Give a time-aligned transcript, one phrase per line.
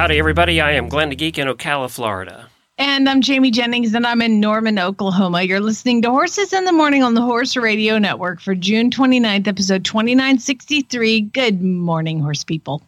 [0.00, 0.62] Howdy, everybody.
[0.62, 2.48] I am Glenn the Geek in Ocala, Florida.
[2.78, 5.42] And I'm Jamie Jennings, and I'm in Norman, Oklahoma.
[5.42, 9.46] You're listening to Horses in the Morning on the Horse Radio Network for June 29th,
[9.46, 11.20] episode 2963.
[11.20, 12.82] Good morning, horse people.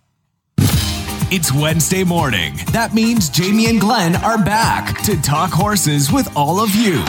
[0.57, 2.55] It's Wednesday morning.
[2.69, 7.05] That means Jamie and Glenn are back to talk horses with all of you.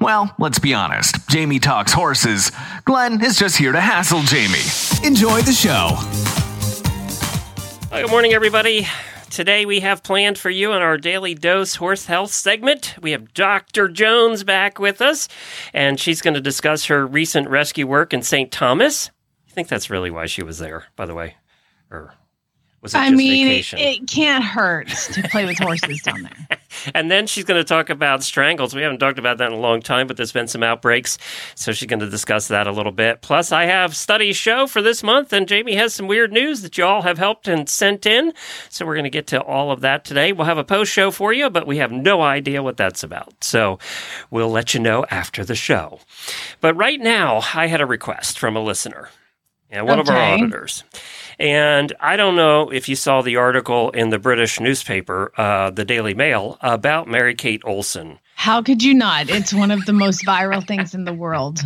[0.00, 1.28] Well, let's be honest.
[1.28, 2.50] Jamie talks horses.
[2.84, 5.06] Glenn is just here to hassle Jamie.
[5.06, 5.96] Enjoy the show.
[7.92, 8.88] Good morning, everybody.
[9.30, 12.94] Today we have planned for you in our daily dose horse health segment.
[13.02, 13.88] We have Dr.
[13.88, 15.28] Jones back with us,
[15.74, 18.50] and she's going to discuss her recent rescue work in St.
[18.50, 19.10] Thomas.
[19.48, 21.36] I think that's really why she was there, by the way.
[21.90, 22.14] Or
[22.82, 23.78] was it I just mean, it, vacation?
[23.78, 26.58] it can't hurt to play with horses down there.
[26.94, 28.74] and then she's going to talk about strangles.
[28.74, 31.18] We haven't talked about that in a long time, but there's been some outbreaks.
[31.54, 33.22] So she's going to discuss that a little bit.
[33.22, 36.76] Plus, I have study show for this month, and Jamie has some weird news that
[36.78, 38.32] you all have helped and sent in.
[38.68, 40.32] So we're going to get to all of that today.
[40.32, 43.42] We'll have a post show for you, but we have no idea what that's about.
[43.42, 43.78] So
[44.30, 46.00] we'll let you know after the show.
[46.60, 49.10] But right now, I had a request from a listener
[49.70, 50.84] and one of our auditors.
[51.38, 55.84] And I don't know if you saw the article in the British newspaper, uh, the
[55.84, 58.18] Daily Mail, about Mary Kate Olsen.
[58.34, 59.28] How could you not?
[59.28, 61.60] It's one of the most viral things in the world.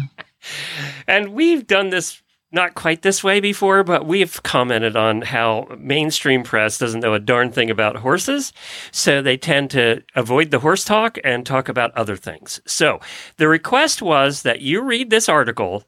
[1.07, 6.43] And we've done this not quite this way before, but we've commented on how mainstream
[6.43, 8.53] press doesn't know a darn thing about horses.
[8.91, 12.61] So they tend to avoid the horse talk and talk about other things.
[12.67, 13.01] So
[13.37, 15.85] the request was that you read this article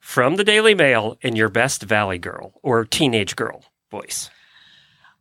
[0.00, 4.30] from the Daily Mail in your best Valley girl or teenage girl voice.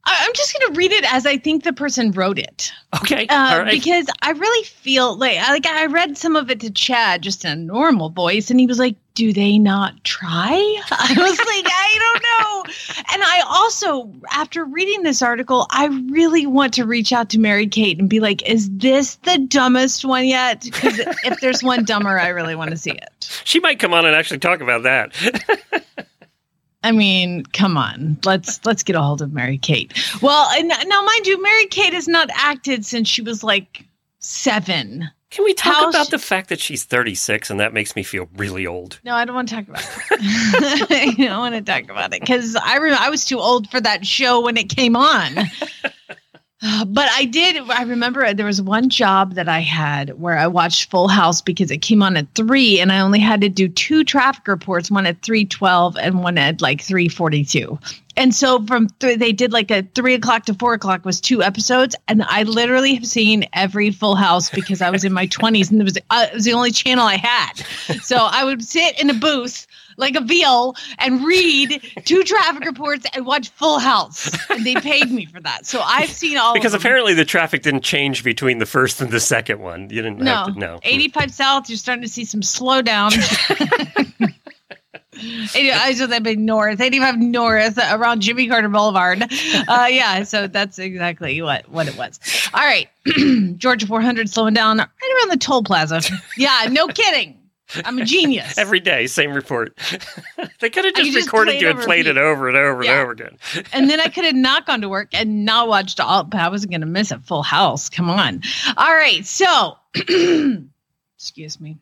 [0.08, 2.72] I- I'm just going to read it as I think the person wrote it.
[3.02, 3.26] Okay.
[3.28, 3.72] Uh, All right.
[3.72, 7.44] Because I really feel like, I- like I read some of it to Chad just
[7.46, 10.52] in a normal voice, and he was like, "Do they not try?"
[10.92, 16.46] I was like, "I don't know." And I also, after reading this article, I really
[16.46, 20.26] want to reach out to Mary Kate and be like, "Is this the dumbest one
[20.26, 23.42] yet?" Because if there's one dumber, I really want to see it.
[23.44, 25.14] she might come on and actually talk about that.
[26.86, 28.16] I mean, come on.
[28.24, 29.92] Let's let's get a hold of Mary Kate.
[30.22, 33.84] Well, and now mind you, Mary Kate has not acted since she was like
[34.20, 35.10] seven.
[35.32, 38.04] Can we talk How about sh- the fact that she's 36 and that makes me
[38.04, 39.00] feel really old?
[39.04, 40.92] No, I don't want to talk about it.
[41.20, 43.82] I don't want to talk about it because I remember I was too old for
[43.82, 45.40] that show when it came on.
[46.88, 47.58] But I did.
[47.70, 51.72] I remember there was one job that I had where I watched Full House because
[51.72, 55.06] it came on at three, and I only had to do two traffic reports, one
[55.06, 57.80] at three twelve and one at like three forty two.
[58.18, 61.44] And so from th- they did like a three o'clock to four o'clock was two
[61.44, 65.72] episodes, and I literally have seen every Full House because I was in my twenties
[65.72, 67.54] and it was uh, it was the only channel I had.
[68.02, 73.06] So I would sit in a booth like a veal and read two traffic reports
[73.14, 75.66] and watch Full House, and they paid me for that.
[75.66, 79.20] So I've seen all Because apparently the traffic didn't change between the first and the
[79.20, 79.90] second one.
[79.90, 80.80] You didn't no, have to know.
[80.84, 83.14] 85 South, you're starting to see some slowdown.
[85.56, 89.24] 80, I said that big north, 85 north around Jimmy Carter Boulevard.
[89.68, 92.20] Uh, yeah, so that's exactly what, what it was.
[92.54, 92.90] All right,
[93.58, 96.02] Georgia 400 slowing down right around the toll plaza.
[96.38, 97.40] Yeah, no kidding.
[97.84, 98.58] I'm a genius.
[98.58, 99.76] Every day, same report.
[100.60, 102.92] they could have just just recorded you and played it over and over Yeah.
[102.92, 103.38] and over again.
[103.74, 106.24] and then I could have not gone to work and not watched all.
[106.24, 107.90] But I wasn't going to miss a full house.
[107.90, 108.42] Come on.
[108.78, 109.26] All right.
[109.26, 109.78] So,
[111.18, 111.78] excuse me.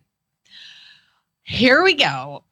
[1.44, 2.44] Here we go.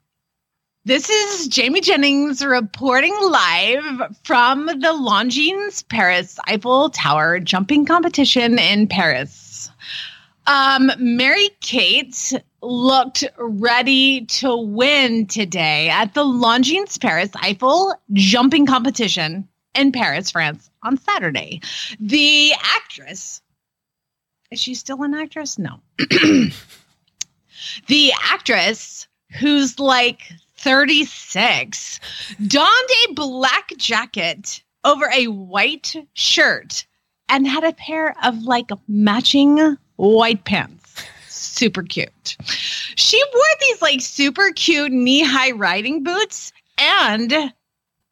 [0.84, 8.88] This is Jamie Jennings reporting live from the Longines Paris Eiffel Tower jumping competition in
[8.88, 9.70] Paris.
[10.48, 19.48] Um, Mary Kate looked ready to win today at the Longines Paris Eiffel jumping competition
[19.76, 21.62] in Paris, France on Saturday.
[22.00, 23.42] The actress,
[24.52, 25.58] is she still an actress?
[25.58, 25.80] No.
[27.88, 29.08] the actress
[29.40, 30.22] who's like
[30.58, 32.00] 36
[32.48, 36.86] donned a black jacket over a white shirt
[37.30, 40.81] and had a pair of like matching white pants.
[41.62, 42.38] Super cute.
[42.96, 47.54] She wore these like super cute knee high riding boots and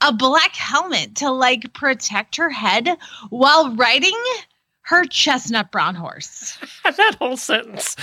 [0.01, 2.95] a black helmet to like protect her head
[3.31, 4.21] while riding
[4.81, 6.59] her chestnut brown horse.
[6.83, 7.95] that whole sentence.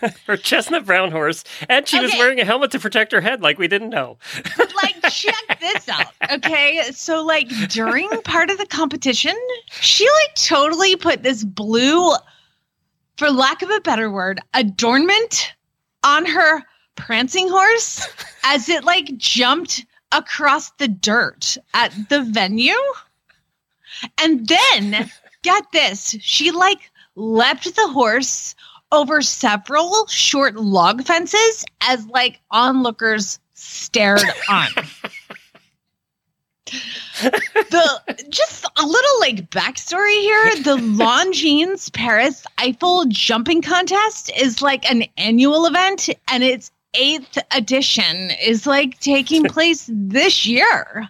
[0.26, 3.58] her chestnut brown horse, and she was wearing a helmet to protect her head, like
[3.58, 4.18] we didn't know.
[4.58, 6.06] But like, check this out.
[6.30, 6.82] Okay.
[6.92, 9.34] So, like, during part of the competition,
[9.70, 12.12] she like totally put this blue,
[13.18, 15.52] for lack of a better word, adornment
[16.04, 16.62] on her
[16.94, 18.06] prancing horse
[18.44, 22.72] as it like jumped across the dirt at the venue.
[24.22, 25.10] And then,
[25.42, 28.54] get this, she like leapt the horse
[28.92, 34.68] over several short log fences as like onlookers stared on.
[37.20, 40.54] the just a little like backstory here.
[40.56, 48.30] The longines paris eiffel jumping contest is like an annual event and its eighth edition
[48.42, 51.08] is like taking place this year.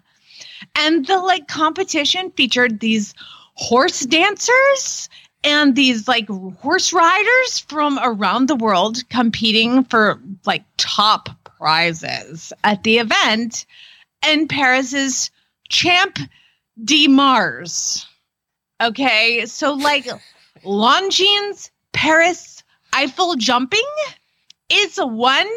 [0.75, 3.15] And the like competition featured these
[3.55, 5.09] horse dancers
[5.45, 6.29] and these like
[6.61, 13.67] horse riders from around the world competing for like top prizes at the event.
[14.23, 15.31] And paris's
[15.69, 16.19] champ
[16.85, 18.07] de mars
[18.81, 20.07] okay so like
[20.65, 22.63] longines paris
[22.93, 23.85] eiffel jumping
[24.71, 25.49] is one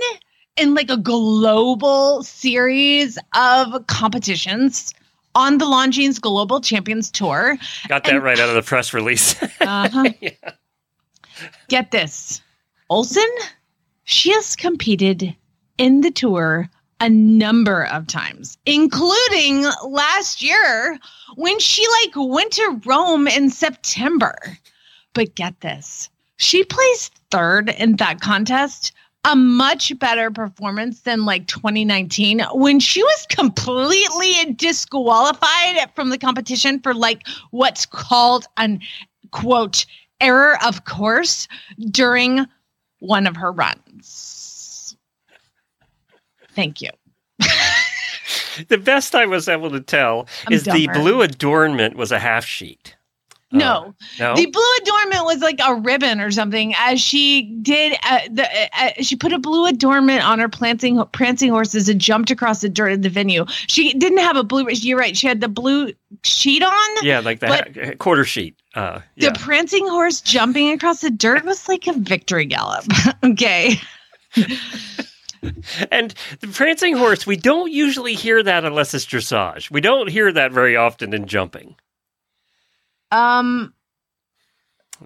[0.57, 4.93] in like a global series of competitions
[5.33, 7.57] on the Longines Global Champions Tour.
[7.87, 9.33] Got that And- right out of the press release.
[9.61, 10.09] Uh-huh.
[11.69, 12.41] Get this.
[12.89, 13.29] Olsen,
[14.03, 15.33] she has competed
[15.77, 16.69] in the tour
[17.01, 20.99] a number of times, including last year
[21.35, 24.37] when she like went to Rome in September.
[25.13, 26.09] But get this.
[26.37, 28.93] She placed third in that contest,
[29.25, 36.79] a much better performance than like 2019 when she was completely disqualified from the competition
[36.79, 38.79] for like what's called an
[39.31, 39.85] quote
[40.19, 41.47] error of course
[41.89, 42.45] during
[42.99, 44.50] one of her runs.
[46.55, 46.89] Thank you.
[48.67, 52.45] the best I was able to tell I'm is the blue adornment was a half
[52.45, 52.95] sheet.
[53.53, 54.33] No, No.
[54.33, 56.73] the blue adornment was like a ribbon or something.
[56.77, 61.03] As she did, uh, the uh, uh, she put a blue adornment on her prancing
[61.11, 63.45] prancing horses and jumped across the dirt of the venue.
[63.67, 64.67] She didn't have a blue.
[64.69, 65.17] You're right.
[65.17, 65.91] She had the blue
[66.23, 66.89] sheet on.
[67.01, 68.55] yeah, like the ha- quarter sheet.
[68.73, 72.85] Uh, The prancing horse jumping across the dirt was like a victory gallop.
[73.25, 73.81] okay.
[75.91, 79.71] And the prancing horse, we don't usually hear that unless it's dressage.
[79.71, 81.75] We don't hear that very often in jumping.
[83.11, 83.73] Um,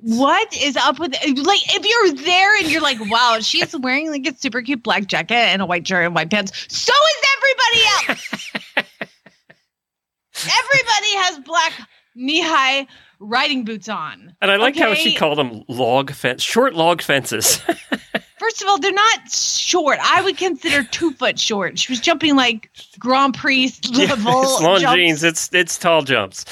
[0.01, 4.27] what is up with like if you're there and you're like, wow, she's wearing like
[4.27, 6.51] a super cute black jacket and a white shirt and white pants.
[6.67, 8.51] So is everybody else.
[10.35, 11.73] everybody has black
[12.15, 12.87] knee-high
[13.19, 14.35] riding boots on.
[14.41, 17.61] And I like how she called them log fence, short log fences.
[18.45, 19.97] First of all, they're not short.
[20.03, 21.79] I would consider two foot short.
[21.79, 22.69] She was jumping like
[22.99, 24.43] Grand Prix level.
[24.43, 24.95] it's long jumps.
[24.95, 25.23] jeans.
[25.23, 26.45] It's it's tall jumps.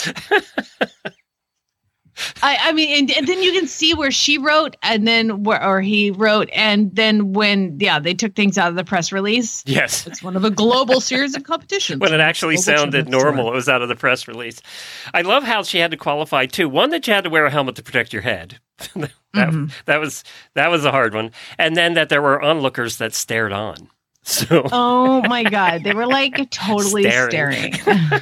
[2.42, 5.64] I, I mean, and, and then you can see where she wrote, and then where
[5.64, 9.62] or he wrote, and then when yeah, they took things out of the press release.
[9.68, 10.08] Yes.
[10.08, 12.00] It's one of a global series of competitions.
[12.00, 14.60] When it actually Global sounded normal, it was out of the press release.
[15.14, 16.68] I love how she had to qualify too.
[16.68, 18.60] One that you had to wear a helmet to protect your head.
[19.34, 19.72] that, Mhm.
[19.86, 20.24] that was
[20.56, 21.32] that was a hard one.
[21.58, 23.90] And then that there were onlookers that stared on.
[24.24, 27.74] So Oh my god, they were like totally Staring.
[27.74, 28.22] staring.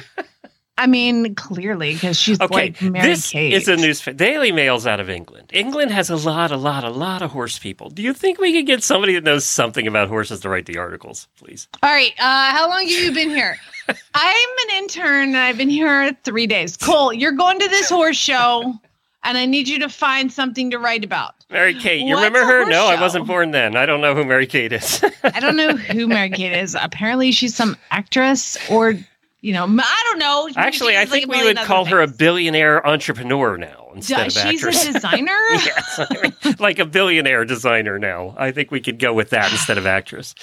[0.78, 3.52] I mean, clearly because she's Okay, like Mary this Kate.
[3.52, 4.00] is a news.
[4.16, 5.50] Daily Mail's out of England.
[5.52, 7.90] England has a lot, a lot, a lot of horse people.
[7.90, 10.78] Do you think we could get somebody that knows something about horses to write the
[10.78, 11.68] articles, please?
[11.82, 13.58] All right, uh, how long have you been here?
[14.14, 15.28] I'm an intern.
[15.28, 16.76] and I've been here three days.
[16.78, 18.74] Cole, you're going to this horse show,
[19.24, 21.34] and I need you to find something to write about.
[21.50, 22.64] Mary Kate, you What's remember her?
[22.68, 23.76] No, I wasn't born then.
[23.76, 25.04] I don't know who Mary Kate is.
[25.22, 26.76] I don't know who Mary Kate is.
[26.80, 28.94] Apparently, she's some actress or,
[29.42, 30.48] you know, I don't know.
[30.56, 34.64] Actually, I like, think we would call her a billionaire entrepreneur now instead of she's
[34.64, 34.86] actress.
[34.86, 35.36] a designer.
[35.50, 38.34] yes, I mean, like a billionaire designer now.
[38.38, 40.34] I think we could go with that instead of actress.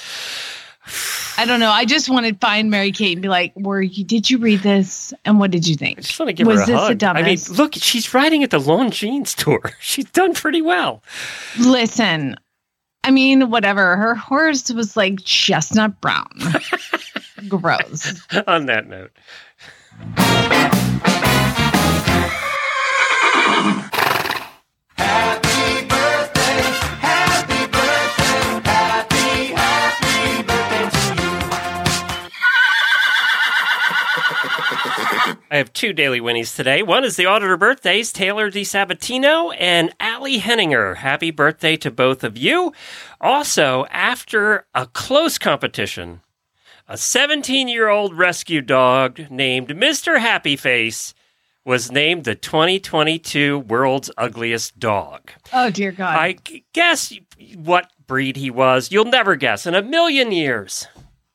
[1.38, 1.72] I don't know.
[1.72, 4.04] I just want to find Mary Kate and be like, "Were you?
[4.04, 5.14] Did you read this?
[5.26, 6.00] And what did you think?
[6.00, 7.00] I just want to give Was her a this hug.
[7.00, 9.62] the I mean, look, she's riding at the Longines tour.
[9.80, 11.02] She's done pretty well.
[11.60, 12.36] Listen,
[13.04, 13.96] I mean, whatever.
[13.96, 16.28] Her horse was like chestnut brown.
[17.48, 18.14] Gross.
[18.48, 19.12] On that note.
[35.52, 36.84] I have two daily whinnies today.
[36.84, 40.96] One is the auditor birthdays, Taylor DiSabatino and Allie Henninger.
[40.96, 42.72] Happy birthday to both of you.
[43.20, 46.22] Also, after a close competition,
[46.88, 50.20] a 17 year old rescue dog named Mr.
[50.20, 51.16] Happy Face
[51.66, 55.32] was named the 2022 World's Ugliest Dog.
[55.52, 56.16] Oh dear God.
[56.16, 56.38] I
[56.74, 57.12] guess
[57.56, 58.92] what breed he was.
[58.92, 60.88] You'll never guess in a million years.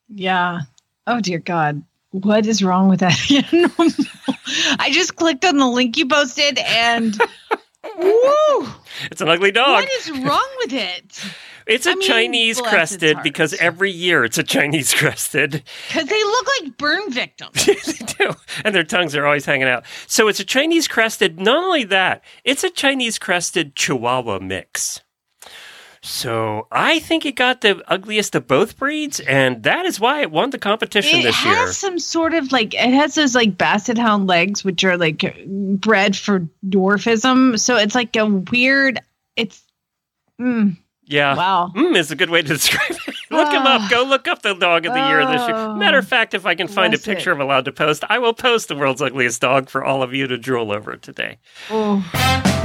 [0.09, 0.61] yeah.
[1.07, 1.83] Oh dear God.
[2.15, 3.19] What is wrong with that?
[4.79, 7.21] I just clicked on the link you posted and
[7.99, 8.69] woo!
[9.11, 9.83] It's an ugly dog.
[9.83, 11.25] What is wrong with it?
[11.67, 15.65] It's a I mean, Chinese crested because every year it's a Chinese crested.
[15.89, 17.67] Because they look like burn victims.
[17.67, 18.35] they do.
[18.65, 19.85] And their tongues are always hanging out.
[20.07, 21.41] So it's a Chinese crested.
[21.41, 25.01] Not only that, it's a Chinese crested Chihuahua mix.
[26.07, 30.31] So I think it got the ugliest of both breeds, and that is why it
[30.31, 33.97] won the competition It this has some sort of like it has those like basset
[33.97, 37.59] hound legs, which are like bred for dwarfism.
[37.59, 39.01] So it's like a weird.
[39.37, 39.63] It's
[40.39, 41.37] mm, Yeah.
[41.37, 41.73] wow.
[41.75, 43.15] Mm, is a good way to describe it.
[43.31, 43.91] look him up.
[43.91, 45.57] Go look up the dog of the year this year.
[45.57, 45.75] Oh.
[45.75, 47.15] Matter of fact, if I can find a Bless it.
[47.15, 50.13] picture I'm allowed to post, I will post the world's ugliest dog for all of
[50.13, 51.39] you to drool over today.
[51.71, 52.63] Oh.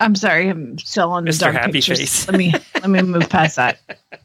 [0.00, 1.40] I'm sorry, I'm still on the Mr.
[1.40, 1.98] dark Happy pictures.
[1.98, 2.26] Face.
[2.26, 3.78] Let me let me move past that.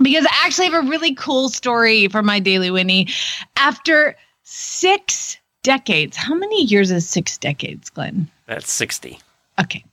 [0.00, 3.08] Because I actually have a really cool story for my Daily Whinnie.
[3.56, 8.30] After six decades, how many years is six decades, Glenn?
[8.46, 9.18] That's 60.
[9.60, 9.84] Okay.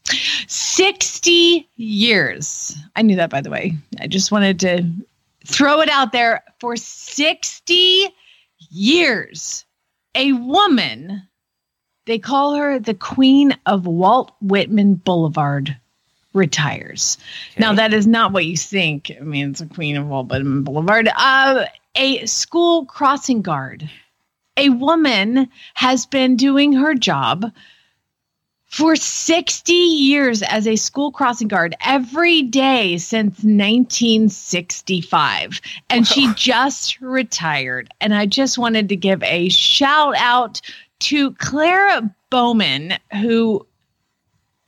[0.48, 2.78] 60 years.
[2.96, 3.74] I knew that, by the way.
[4.00, 4.88] I just wanted to
[5.46, 6.44] throw it out there.
[6.60, 8.08] For 60
[8.70, 9.66] years,
[10.14, 11.24] a woman,
[12.06, 15.76] they call her the Queen of Walt Whitman Boulevard,
[16.34, 17.18] retires.
[17.58, 19.12] Now, that is not what you think.
[19.20, 21.10] I mean, it's a Queen of Walt Whitman Boulevard.
[21.16, 23.90] Uh, a school crossing guard.
[24.58, 27.52] A woman has been doing her job
[28.66, 37.00] for 60 years as a school crossing guard every day since 1965 and she just
[37.00, 40.60] retired and i just wanted to give a shout out
[41.06, 43.66] to clara bowman who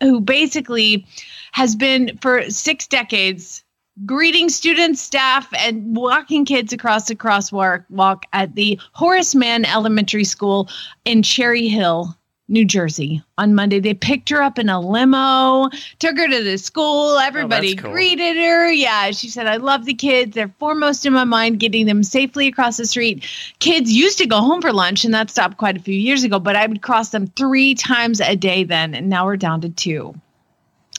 [0.02, 1.04] who basically
[1.52, 3.64] has been for six decades
[4.06, 10.24] greeting students, staff, and walking kids across the crosswalk walk at the Horace Mann Elementary
[10.24, 10.70] School
[11.06, 12.16] in Cherry Hill,
[12.50, 13.22] New Jersey.
[13.38, 17.16] On Monday, they picked her up in a limo, took her to the school.
[17.18, 17.92] Oh, Everybody cool.
[17.92, 18.72] greeted her.
[18.72, 20.34] Yeah, she said, I love the kids.
[20.36, 23.26] They're foremost in my mind, getting them safely across the street.
[23.60, 26.40] Kids used to go home for lunch, and that stopped quite a few years ago,
[26.40, 29.70] but I would cross them three times a day then, and now we're down to
[29.70, 30.16] two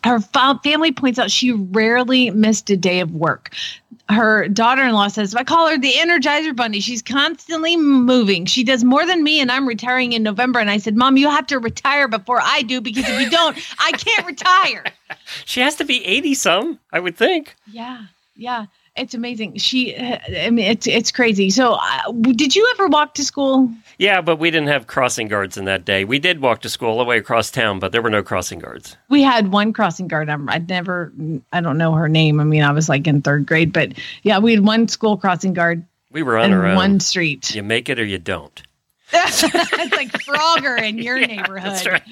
[0.05, 3.53] her fa- family points out she rarely missed a day of work.
[4.11, 6.81] Her daughter in law says, I call her the Energizer Bunny.
[6.81, 8.47] She's constantly moving.
[8.47, 10.61] She does more than me, and I'm retiring in November.
[10.61, 13.57] And I said, Mom, you have to retire before I do because if you don't,
[13.79, 14.85] I can't retire.
[15.45, 17.55] She has to be 80 some, I would think.
[17.71, 18.67] Yeah, yeah.
[18.99, 19.57] It's amazing.
[19.59, 21.51] She, I mean, it's it's crazy.
[21.51, 23.71] So, uh, did you ever walk to school?
[23.99, 26.05] Yeah, but we didn't have crossing guards in that day.
[26.05, 28.59] We did walk to school all the way across town, but there were no crossing
[28.61, 28.97] guards.
[29.09, 30.29] We had one crossing guard.
[30.31, 31.13] I'm, I'd never,
[31.53, 32.39] I don't know her name.
[32.41, 35.53] I mean, I was like in third grade, but yeah, we had one school crossing
[35.53, 36.77] guard We were on our own.
[36.77, 37.55] one street.
[37.55, 38.63] You make it or you don't.
[39.13, 39.43] it's
[39.97, 41.73] like Frogger in your neighborhood.
[41.73, 42.03] That's right.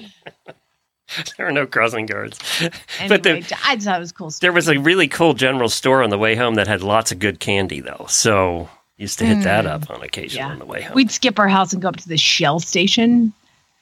[1.37, 2.39] there were no crossing guards.
[2.99, 4.31] Anyway, but the, I just thought it was cool.
[4.31, 4.47] Story.
[4.47, 7.19] there was a really cool general store on the way home that had lots of
[7.19, 8.05] good candy, though.
[8.09, 10.47] So used to hit that up on occasion Mm.
[10.47, 10.51] Yeah.
[10.53, 10.95] on the way home.
[10.95, 13.33] We'd skip our house and go up to the Shell station.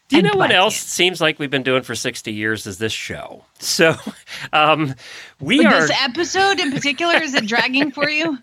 [0.09, 0.87] Do you know what else candy.
[0.89, 3.45] seems like we've been doing for 60 years is this show.
[3.59, 3.95] So
[4.53, 4.93] um,
[5.39, 8.37] we are this episode in particular is it dragging for you?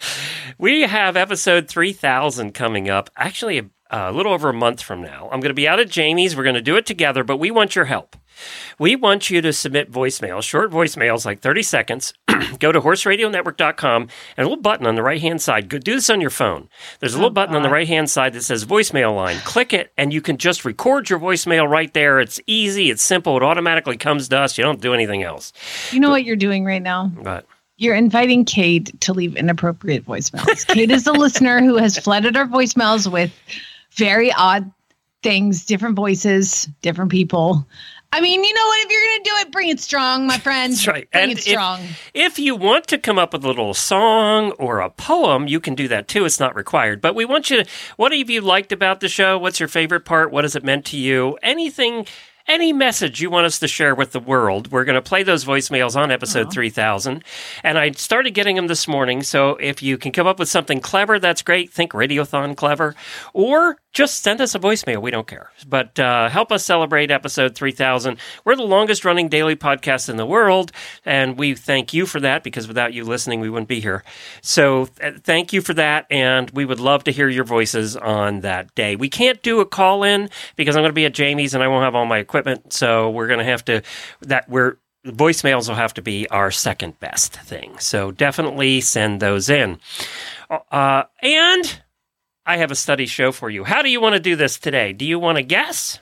[0.59, 5.29] we have episode 3000 coming up actually a, a little over a month from now.
[5.31, 6.35] I'm going to be out at Jamie's.
[6.35, 8.17] We're going to do it together, but we want your help.
[8.79, 12.15] We want you to submit voicemails, short voicemails, like 30 seconds.
[12.59, 14.03] Go to horseradionetwork.com
[14.37, 15.69] and a little button on the right hand side.
[15.69, 16.69] Go do this on your phone.
[17.01, 19.37] There's a little oh, button on the right hand side that says voicemail line.
[19.39, 22.21] Click it, and you can just record your voicemail right there.
[22.21, 24.59] It's easy, it's simple, it automatically comes to us.
[24.59, 25.53] You don't do anything else.
[25.91, 27.13] You know what you're doing right now?
[27.23, 27.47] But
[27.77, 30.67] You're inviting Kate to leave inappropriate voicemails.
[30.67, 33.33] Kate is a listener who has flooded our voicemails with
[33.93, 34.71] very odd
[35.23, 37.67] things, different voices, different people.
[38.15, 38.85] I mean, you know what?
[38.85, 40.73] If you're going to do it, bring it strong, my friend.
[40.73, 41.11] That's right.
[41.11, 41.81] Bring And it strong.
[42.13, 45.75] If you want to come up with a little song or a poem, you can
[45.75, 46.27] do that too.
[46.27, 47.01] It's not required.
[47.01, 49.39] But we want you to, what have you liked about the show?
[49.39, 50.31] What's your favorite part?
[50.31, 51.39] What has it meant to you?
[51.43, 52.07] Anything,
[52.47, 54.71] any message you want us to share with the world.
[54.71, 57.25] We're going to play those voicemails on episode 3000.
[57.65, 59.23] And I started getting them this morning.
[59.23, 61.73] So if you can come up with something clever, that's great.
[61.73, 62.95] Think Radiothon clever.
[63.33, 65.03] Or just send us a voicemail.
[65.03, 65.51] We don't care.
[65.67, 68.19] But uh, help us celebrate episode 3000.
[68.45, 70.73] We're the longest running daily podcast in the world.
[71.05, 74.03] And we thank you for that because without you listening, we wouldn't be here.
[74.41, 76.07] So th- thank you for that.
[76.11, 78.97] And we would love to hear your voices on that day.
[78.97, 81.69] We can't do a call in because I'm going to be at Jamie's and I
[81.69, 82.73] won't have all my equipment.
[82.73, 83.83] So we're going to have to,
[84.23, 87.77] that we're, voicemails will have to be our second best thing.
[87.79, 89.81] So definitely send those in.
[90.49, 91.83] Uh, and
[92.45, 93.65] I have a study show for you.
[93.65, 94.93] How do you want to do this today?
[94.93, 96.01] Do you want to guess?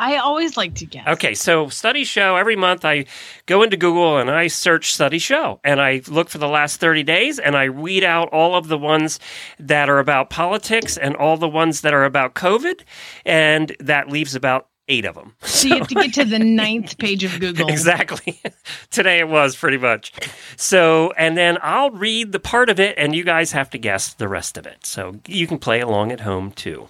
[0.00, 1.08] I always like to guess.
[1.08, 3.06] Okay, so study show every month I
[3.46, 7.02] go into Google and I search study show and I look for the last 30
[7.02, 9.18] days and I weed out all of the ones
[9.58, 12.82] that are about politics and all the ones that are about COVID
[13.24, 15.34] and that leaves about 8 of them.
[15.42, 17.68] So you have to get to the ninth page of Google.
[17.68, 18.40] Exactly.
[18.90, 20.12] Today it was pretty much.
[20.56, 24.14] So, and then I'll read the part of it and you guys have to guess
[24.14, 24.86] the rest of it.
[24.86, 26.88] So you can play along at home too.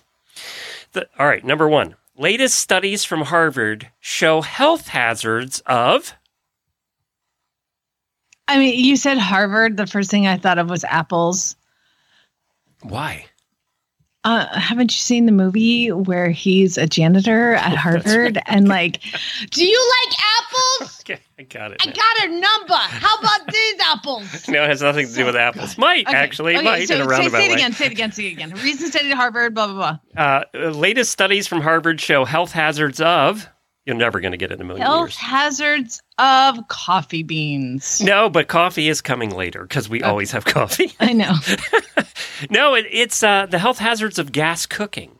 [0.93, 1.97] The, all right, number one.
[2.17, 6.15] Latest studies from Harvard show health hazards of.
[8.49, 9.77] I mean, you said Harvard.
[9.77, 11.55] The first thing I thought of was apples.
[12.83, 13.27] Why?
[14.25, 19.01] Uh, haven't you seen the movie where he's a janitor at Harvard and like,
[19.51, 20.95] do you like apples?
[21.09, 21.81] Okay, I got it.
[21.81, 22.75] I got a number.
[22.75, 24.47] How about these apples?
[24.49, 25.79] No, it has nothing to do with apples.
[25.79, 27.55] Might Okay, actually, okay, might so in a say, roundabout say it way.
[27.55, 27.73] again.
[27.73, 28.13] Say it again.
[28.13, 28.51] Say it again.
[28.57, 29.55] Recent study at Harvard.
[29.55, 30.43] Blah blah blah.
[30.55, 33.49] Uh, latest studies from Harvard show health hazards of.
[33.87, 35.17] You're never going to get it in a million Health years.
[35.17, 38.01] hazards of coffee beans.
[38.01, 40.93] No, but coffee is coming later because we always have coffee.
[41.01, 41.33] I know.
[42.51, 45.13] no, it, it's uh, the health hazards of gas cooking.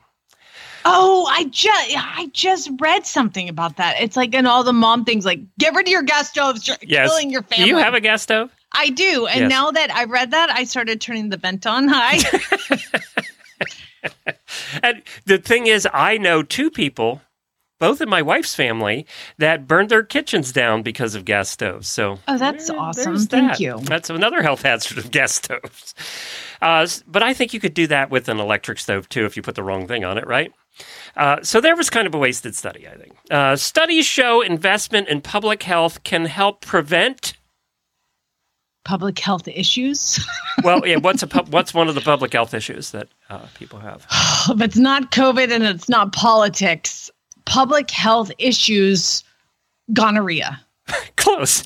[0.85, 4.01] Oh, I just I just read something about that.
[4.01, 6.77] It's like in all the mom things, like get rid of your gas stoves, you're
[6.81, 7.09] Yes.
[7.09, 7.65] killing your family.
[7.65, 8.49] Do you have a gas stove?
[8.71, 9.49] I do, and Yes.
[9.49, 12.19] now that I read that, I started turning the vent on high.
[14.81, 17.21] And the thing is, I know two people,
[17.79, 19.05] both in my wife's family,
[19.37, 21.87] that burned their kitchens down because of gas stoves.
[21.89, 23.13] So, Oh, that's there- awesome.
[23.13, 23.59] there's Thank that.
[23.59, 23.79] you.
[23.83, 25.95] That's another health hazard of gas stoves.
[26.61, 29.41] Uh, but I think you could do that with an electric stove too if you
[29.41, 30.51] put the wrong thing on it, right?
[31.17, 33.13] Uh, so there was kind of a wasted study, I think.
[33.31, 37.33] Uh, studies show investment in public health can help prevent.
[38.85, 40.19] Public health issues.
[40.61, 40.97] Well, yeah.
[40.97, 44.05] What's a pub, what's one of the public health issues that uh, people have?
[44.49, 47.09] if it's not COVID and it's not politics,
[47.49, 49.23] public health issues,
[49.91, 50.61] gonorrhea.
[51.17, 51.63] Close.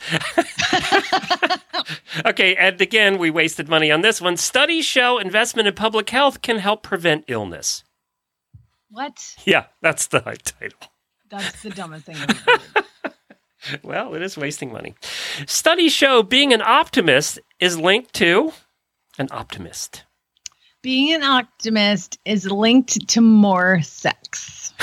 [2.26, 4.38] okay, and again, we wasted money on this one.
[4.38, 7.84] Studies show investment in public health can help prevent illness.
[8.89, 9.36] What?
[9.46, 10.80] Yeah, that's the title.
[11.30, 12.15] That's the dumbest thing.
[12.15, 12.41] I've ever
[12.74, 12.84] heard.
[13.82, 14.93] Well, it is wasting money.
[15.48, 18.52] Studies show being an optimist is linked to
[19.17, 20.04] an optimist.
[20.82, 24.74] Being an optimist is linked to more sex.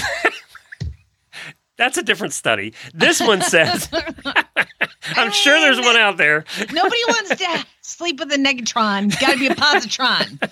[1.81, 2.75] That's a different study.
[2.93, 3.89] This one says,
[5.17, 6.45] I'm sure there's one out there.
[6.71, 9.19] Nobody wants to sleep with a negatron.
[9.19, 10.51] Got to be a positron.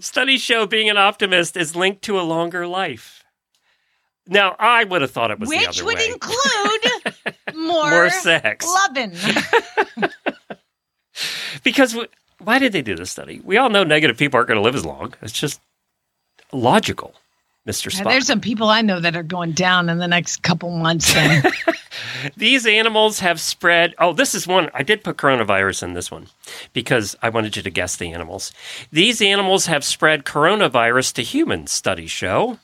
[0.04, 3.24] Studies show being an optimist is linked to a longer life.
[4.26, 6.08] Now, I would have thought it was the which would way.
[6.10, 7.14] include
[7.56, 8.66] more, More sex.
[8.66, 9.12] loving.
[11.64, 13.40] Because w- why did they do this study?
[13.44, 15.14] We all know negative people aren't going to live as long.
[15.22, 15.60] It's just
[16.52, 17.14] logical,
[17.68, 17.90] Mr.
[17.90, 18.04] Spock.
[18.04, 21.12] There's some people I know that are going down in the next couple months.
[21.12, 21.42] Then.
[22.36, 23.94] These animals have spread.
[23.98, 24.70] Oh, this is one.
[24.74, 26.26] I did put coronavirus in this one
[26.72, 28.52] because I wanted you to guess the animals.
[28.90, 32.58] These animals have spread coronavirus to humans, studies show.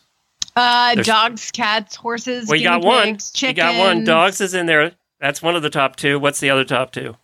[0.54, 2.48] Uh, There's- dogs, cats, horses.
[2.48, 3.04] Well, got one.
[3.14, 4.04] pigs, You got one.
[4.04, 4.92] Dogs is in there.
[5.20, 6.18] That's one of the top two.
[6.18, 7.16] What's the other top two?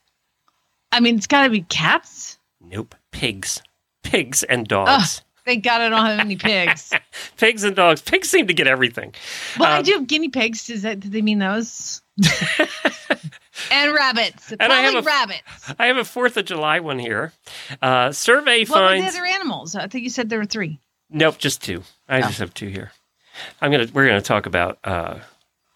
[0.90, 2.38] I mean, it's got to be cats.
[2.60, 2.94] Nope.
[3.10, 3.62] Pigs.
[4.02, 5.22] Pigs and dogs.
[5.44, 6.92] Thank God I don't have any pigs.
[7.36, 8.00] Pigs and dogs.
[8.00, 9.12] Pigs seem to get everything.
[9.58, 10.66] Well, I Um, do have guinea pigs.
[10.66, 11.00] Does that?
[11.00, 12.00] Do they mean those?
[13.70, 14.52] and rabbits.
[14.52, 15.72] I Probably have a- rabbits.
[15.78, 17.32] I have a Fourth of July one here.
[17.80, 19.74] Uh, survey What were the other animals?
[19.74, 20.78] I think you said there were three.
[21.10, 21.82] Nope, just two.
[22.08, 22.92] I just have two here.
[23.60, 23.86] I'm gonna.
[23.92, 24.78] We're gonna talk about.
[24.84, 25.18] Uh,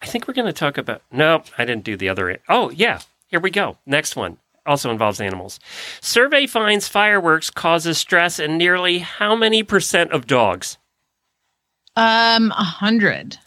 [0.01, 1.01] I think we're gonna talk about.
[1.11, 2.37] Nope, I didn't do the other.
[2.49, 3.77] Oh yeah, here we go.
[3.85, 5.59] Next one also involves animals.
[6.01, 10.77] Survey finds fireworks causes stress in nearly how many percent of dogs?
[11.95, 13.37] Um, a hundred.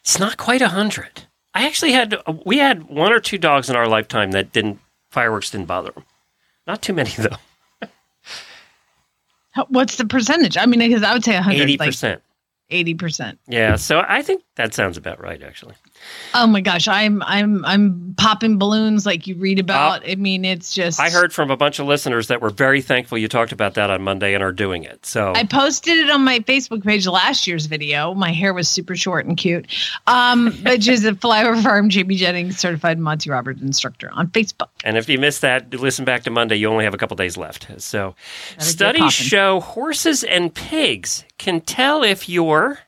[0.00, 1.26] It's not quite a hundred.
[1.54, 2.16] I actually had.
[2.44, 4.80] We had one or two dogs in our lifetime that didn't.
[5.10, 6.04] Fireworks didn't bother them.
[6.66, 7.36] Not too many though.
[9.68, 10.56] What's the percentage?
[10.56, 11.62] I mean, because I would say a hundred.
[11.62, 12.22] Eighty Like, percent.
[12.72, 13.36] 80%.
[13.46, 15.74] Yeah, so I think that sounds about right, actually.
[16.34, 20.08] Oh my gosh, I'm I'm I'm popping balloons like you read about.
[20.08, 23.18] I mean, it's just I heard from a bunch of listeners that were very thankful
[23.18, 25.06] you talked about that on Monday and are doing it.
[25.06, 28.14] So I posted it on my Facebook page last year's video.
[28.14, 29.66] My hair was super short and cute.
[30.06, 34.68] Um, which is a Flower Farm Jamie Jennings certified Monty Roberts instructor on Facebook.
[34.82, 36.56] And if you missed that, listen back to Monday.
[36.56, 37.68] You only have a couple days left.
[37.78, 38.14] So,
[38.54, 42.80] get studies show horses and pigs can tell if you're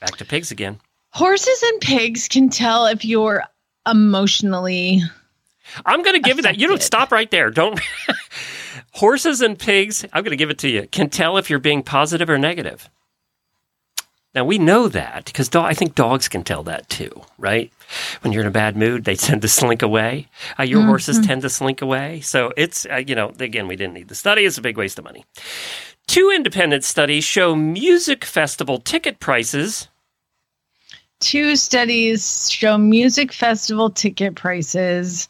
[0.00, 0.80] back to pigs again.
[1.10, 3.44] Horses and pigs can tell if you're
[3.86, 5.02] emotionally
[5.84, 6.58] I'm going to give you that.
[6.58, 7.50] You don't stop right there.
[7.50, 7.80] Don't.
[8.92, 11.82] horses and pigs, I'm going to give it to you, can tell if you're being
[11.82, 12.88] positive or negative.
[14.34, 17.72] Now, we know that because do- I think dogs can tell that too, right?
[18.20, 20.28] When you're in a bad mood, they tend to slink away.
[20.58, 22.20] Uh, your horses tend to slink away.
[22.20, 24.44] So it's, uh, you know, again, we didn't need the study.
[24.44, 25.24] It's a big waste of money.
[26.06, 29.88] Two independent studies show music festival ticket prices.
[31.20, 35.28] Two studies show music festival ticket prices.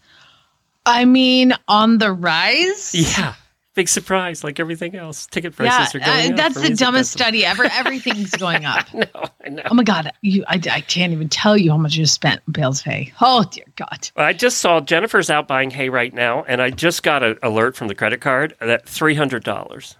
[0.86, 2.94] I mean, on the rise.
[2.94, 3.34] Yeah.
[3.74, 5.26] Big surprise, like everything else.
[5.26, 6.36] Ticket Yeah, prices are going uh, up.
[6.36, 7.10] that's the dumbest festivals.
[7.10, 7.64] study ever.
[7.64, 8.92] Everything's going up.
[8.92, 9.04] No,
[9.44, 9.62] I know.
[9.70, 10.42] Oh my god, you!
[10.48, 13.12] I, I can't even tell you how much you spent on Bale's hay.
[13.20, 14.08] Oh dear God!
[14.16, 17.76] I just saw Jennifer's out buying hay right now, and I just got an alert
[17.76, 19.94] from the credit card that three hundred dollars.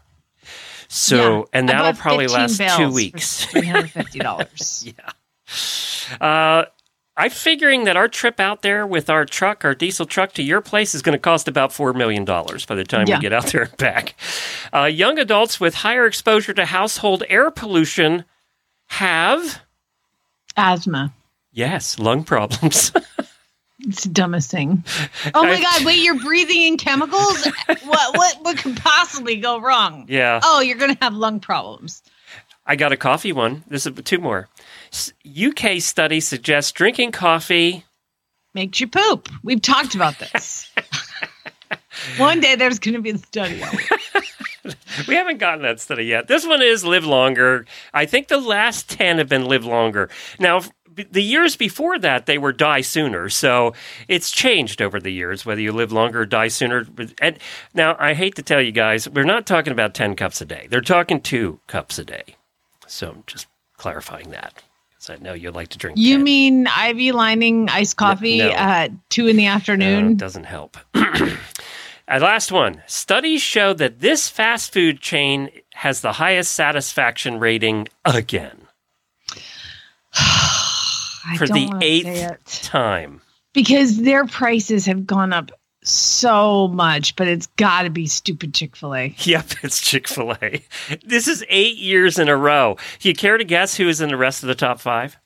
[0.88, 3.44] So, Yeah, and that'll probably last two weeks.
[3.50, 4.88] Three hundred fifty dollars.
[6.20, 6.64] Uh,
[7.16, 10.60] I'm figuring that our trip out there with our truck, our diesel truck to your
[10.60, 13.16] place, is going to cost about $4 million by the time Yeah.
[13.16, 14.14] we get out there and back.
[14.72, 18.24] Uh, young adults with higher exposure to household air pollution
[18.86, 19.60] have,
[20.56, 21.12] Asthma.
[21.52, 22.92] yes, lung problems.
[23.80, 24.82] It's the dumbest thing.
[25.34, 25.84] Oh my God!
[25.86, 27.44] Wait, you're breathing in chemicals.
[27.84, 28.16] what?
[28.16, 28.36] What?
[28.42, 30.06] What could possibly go wrong?
[30.08, 30.40] yeah.
[30.42, 32.02] Oh, you're gonna have lung problems.
[32.66, 33.62] I got a coffee one.
[33.68, 34.48] This is two more.
[35.26, 37.84] UK study suggests drinking coffee.
[38.54, 39.28] Makes you poop.
[39.42, 40.70] We've talked about this.
[42.16, 43.62] One day there's gonna be the study.
[45.06, 46.28] We haven't gotten that study yet.
[46.28, 47.64] This one is live longer.
[47.94, 50.10] I think the last 10 have been live longer.
[50.38, 50.62] Now,
[51.10, 53.28] the years before that, they were die sooner.
[53.28, 53.74] So
[54.08, 56.86] it's changed over the years, whether you live longer or die sooner.
[57.20, 57.38] And
[57.72, 60.66] now, I hate to tell you guys, we're not talking about 10 cups a day.
[60.68, 62.36] They're talking two cups a day.
[62.86, 63.46] So I'm just
[63.76, 64.62] clarifying that
[65.10, 65.98] I know you like to drink.
[65.98, 66.24] You 10.
[66.24, 68.50] mean Ivy lining iced coffee no.
[68.50, 70.12] at two in the afternoon?
[70.12, 70.76] it doesn't help.
[72.08, 72.82] Last one.
[72.86, 78.62] Studies show that this fast food chain has the highest satisfaction rating again
[80.14, 83.20] I for don't the eighth time.
[83.52, 88.76] because their prices have gone up so much, but it's got to be stupid Chick
[88.76, 89.14] Fil A.
[89.20, 90.62] Yep, it's Chick fil A.
[91.04, 92.76] This is eight years in a row.
[93.00, 95.16] Do you care to guess who is in the rest of the top five?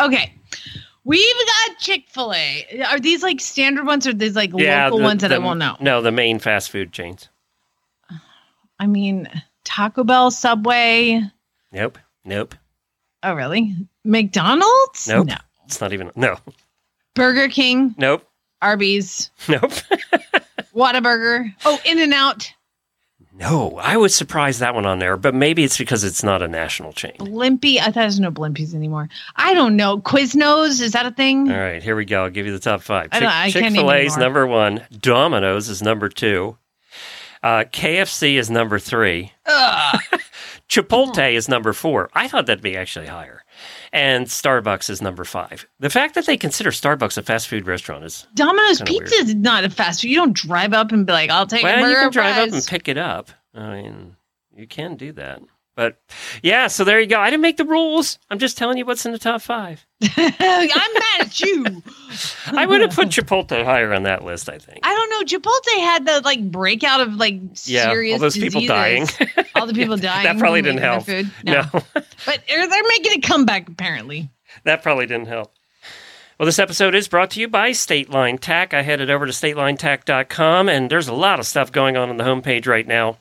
[0.00, 0.34] Okay.
[1.04, 2.82] We've got Chick fil A.
[2.90, 5.58] Are these like standard ones or these like local the- ones that the- I won't
[5.58, 5.76] know?
[5.80, 7.28] No, the main fast food chains.
[8.78, 9.28] I mean,
[9.64, 11.20] Taco Bell, Subway.
[11.72, 11.98] Nope.
[12.24, 12.54] Nope.
[13.22, 13.74] Oh, really?
[14.04, 15.06] McDonald's?
[15.08, 15.26] Nope.
[15.26, 15.36] No.
[15.66, 16.10] It's not even.
[16.16, 16.38] No.
[17.14, 18.26] Burger King, Nope.
[18.62, 19.72] Arby's, Nope.
[20.74, 21.52] Whataburger.
[21.64, 22.52] Oh, In and Out,
[23.32, 23.78] no.
[23.78, 26.92] I was surprised that one on there, but maybe it's because it's not a national
[26.92, 27.14] chain.
[27.18, 27.78] Blimpie.
[27.78, 29.08] I thought there's no Blimpies anymore.
[29.34, 29.98] I don't know.
[29.98, 31.50] Quiznos, is that a thing?
[31.50, 32.24] All right, here we go.
[32.24, 33.08] I'll give you the top five.
[33.12, 34.86] I don't- I Chick fil A is number one.
[35.00, 36.56] Domino's is number two.
[37.42, 39.32] Uh, KFC is number three.
[40.68, 42.10] Chipotle is number four.
[42.14, 43.39] I thought that'd be actually higher.
[43.92, 45.66] And Starbucks is number five.
[45.80, 49.64] The fact that they consider Starbucks a fast food restaurant is Domino's Pizza is not
[49.64, 50.08] a fast food.
[50.10, 52.48] You don't drive up and be like, I'll take a well, burger you can drive
[52.48, 53.30] up and pick it up.
[53.52, 54.16] I mean,
[54.54, 55.42] you can do that.
[55.76, 55.98] But
[56.42, 57.18] yeah, so there you go.
[57.20, 58.18] I didn't make the rules.
[58.28, 59.86] I'm just telling you what's in the top five.
[60.16, 61.82] I'm mad at you.
[62.48, 64.48] I would have put Chipotle higher on that list.
[64.50, 64.80] I think.
[64.82, 65.38] I don't know.
[65.38, 68.68] Chipotle had the like breakout of like Yeah, all serious those people diseases.
[68.68, 69.06] dying.
[69.54, 70.24] all the people dying.
[70.24, 71.04] that probably didn't help.
[71.06, 71.30] Food.
[71.44, 71.64] No.
[71.72, 74.28] but they're, they're making a comeback apparently.
[74.64, 75.52] that probably didn't help.
[76.38, 78.72] Well, this episode is brought to you by State Line Tack.
[78.74, 82.24] I headed over to statelinetack.com, and there's a lot of stuff going on on the
[82.24, 83.18] homepage right now.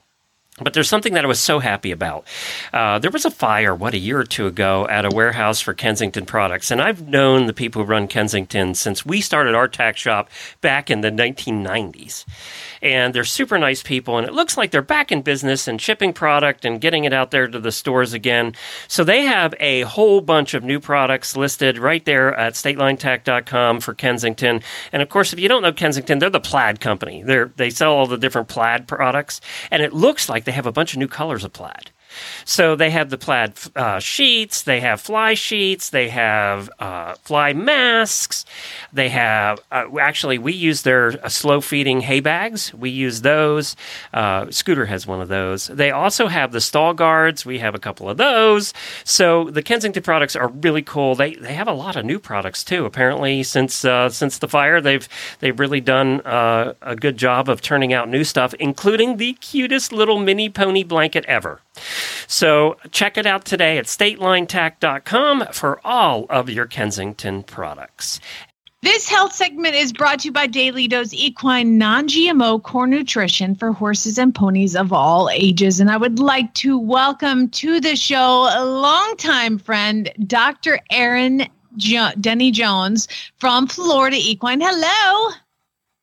[0.62, 2.26] But there's something that I was so happy about.
[2.74, 5.74] Uh, there was a fire, what, a year or two ago at a warehouse for
[5.74, 6.72] Kensington products.
[6.72, 10.30] And I've known the people who run Kensington since we started our tack shop
[10.62, 12.26] back in the 1990s.
[12.82, 14.17] And they're super nice people.
[14.17, 17.32] And it looks like they're back in business and shipping product and getting it out
[17.32, 18.54] there to the stores again.
[18.88, 23.93] So they have a whole bunch of new products listed right there at statelinetack.com for
[23.93, 24.62] Kensington.
[24.91, 27.24] And of course, if you don't know Kensington, they're the plaid company.
[27.24, 29.41] They're, they sell all the different plaid products.
[29.72, 31.92] And it looks like they have a bunch of new colors plaid.
[32.45, 37.54] So they have the plaid uh, sheets, they have fly sheets, they have uh, fly
[37.54, 38.45] masks,
[38.91, 42.74] they have uh, actually we use their uh, slow feeding hay bags.
[42.74, 43.76] We use those.
[44.13, 45.67] Uh, Scooter has one of those.
[45.67, 47.45] They also have the stall guards.
[47.45, 48.74] We have a couple of those.
[49.04, 51.15] So the Kensington products are really cool.
[51.15, 52.86] They they have a lot of new products too.
[52.86, 55.08] Apparently since uh, since the fire, they've
[55.39, 60.19] they've really done a good job of turning out new stuff, including the cutest little
[60.19, 61.62] mini pony blanket ever.
[62.28, 68.20] So check it out today at statelinetack.com for all of your Kensington products.
[68.82, 73.54] This health segment is brought to you by Daily Dose Equine Non GMO Core Nutrition
[73.54, 75.82] for horses and ponies of all ages.
[75.82, 80.80] And I would like to welcome to the show a longtime friend, Dr.
[80.92, 84.62] Erin jo- Denney Jones from Florida Equine.
[84.62, 85.34] Hello.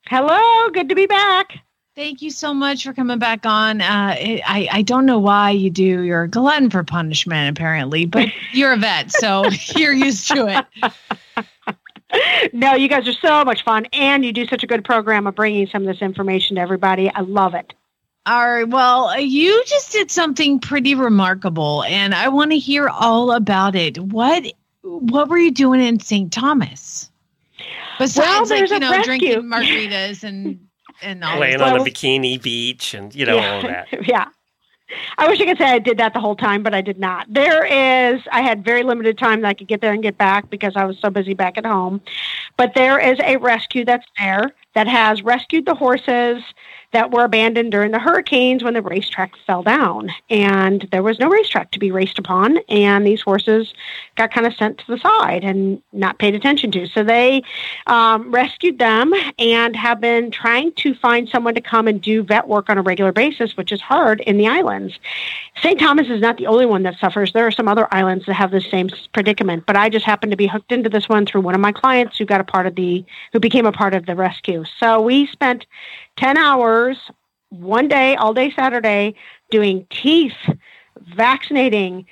[0.09, 0.69] Hello.
[0.71, 1.59] Good to be back.
[1.97, 3.81] Thank you so much for coming back on.
[3.81, 6.03] Uh, I I don't know why you do.
[6.03, 10.67] You're a glutton for punishment, apparently, but you're a vet, so you're used to it.
[12.53, 15.35] no, you guys are so much fun, and you do such a good program of
[15.35, 17.11] bringing some of this information to everybody.
[17.15, 17.73] I love it.
[18.27, 18.69] All right.
[18.69, 23.99] Well, you just did something pretty remarkable, and I want to hear all about it.
[23.99, 24.45] What
[24.83, 26.31] What were you doing in St.
[26.31, 27.11] Thomas?
[27.99, 29.19] Besides, well, like you know, rescue.
[29.19, 30.61] drinking margaritas and
[31.03, 33.87] and all laying on a bikini beach and you know yeah, all that.
[34.07, 34.29] yeah.
[35.19, 37.27] I wish I could say I did that the whole time, but I did not.
[37.29, 40.49] There is, I had very limited time that I could get there and get back
[40.49, 42.01] because I was so busy back at home.
[42.57, 46.41] But there is a rescue that's there that has rescued the horses
[46.97, 50.11] that were abandoned during the hurricanes when the racetrack fell down.
[50.31, 52.57] And there was no racetrack to be raced upon.
[52.71, 53.75] And these horses
[54.17, 56.87] got kind of sent to the side and not paid attention to.
[56.87, 57.43] So they
[57.87, 62.49] um, rescued them and have been trying to find someone to come and do vet
[62.49, 64.99] work on a regular basis, which is hard in the islands.
[65.63, 65.79] St.
[65.79, 67.31] Thomas is not the only one that suffers.
[67.35, 70.37] There are some other islands that have the same predicament, but I just happened to
[70.39, 72.75] be hooked into this one through one of my clients who got a part of
[72.75, 73.05] the,
[73.35, 74.65] who became a part of the rescue.
[74.81, 75.67] So we spent
[76.17, 76.99] 10 hours
[77.51, 79.15] one day, all day Saturday,
[79.51, 80.35] doing teeth,
[81.15, 82.07] vaccinating,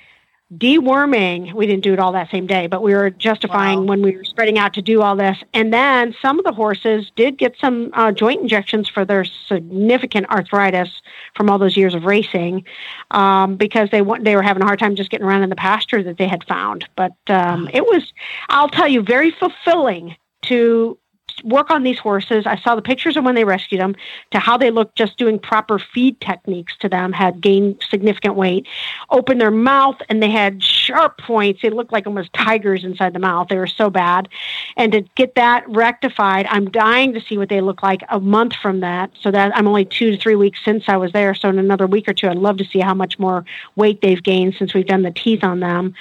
[0.53, 1.53] deworming.
[1.53, 3.85] We didn't do it all that same day, but we were justifying wow.
[3.85, 5.37] when we were spreading out to do all this.
[5.53, 10.29] And then some of the horses did get some uh, joint injections for their significant
[10.29, 10.89] arthritis
[11.35, 12.63] from all those years of racing
[13.11, 16.03] um, because they they were having a hard time just getting around in the pasture
[16.03, 16.87] that they had found.
[16.95, 18.13] But um, it was,
[18.49, 20.97] I'll tell you, very fulfilling to
[21.43, 22.45] work on these horses.
[22.45, 23.95] I saw the pictures of when they rescued them
[24.31, 28.67] to how they looked just doing proper feed techniques to them had gained significant weight.
[29.09, 31.61] Opened their mouth and they had sharp points.
[31.61, 33.47] They looked like almost tigers inside the mouth.
[33.47, 34.29] They were so bad.
[34.77, 38.55] And to get that rectified, I'm dying to see what they look like a month
[38.55, 39.11] from that.
[39.21, 41.33] So that I'm only two to three weeks since I was there.
[41.35, 43.45] So in another week or two, I'd love to see how much more
[43.75, 45.95] weight they've gained since we've done the teeth on them.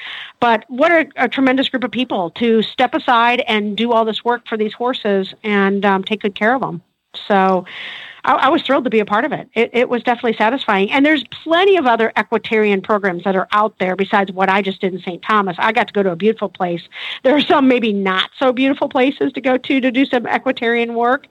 [0.44, 4.22] But what a, a tremendous group of people to step aside and do all this
[4.22, 6.83] work for these horses and um, take good care of them.
[7.26, 7.64] So
[8.24, 9.48] I, I, was thrilled to be a part of it.
[9.54, 9.70] it.
[9.72, 10.90] It was definitely satisfying.
[10.90, 14.80] And there's plenty of other equestrian programs that are out there besides what I just
[14.80, 15.22] did in St.
[15.22, 15.56] Thomas.
[15.58, 16.82] I got to go to a beautiful place.
[17.22, 20.94] There are some maybe not so beautiful places to go to to do some equestrian
[20.94, 21.26] work.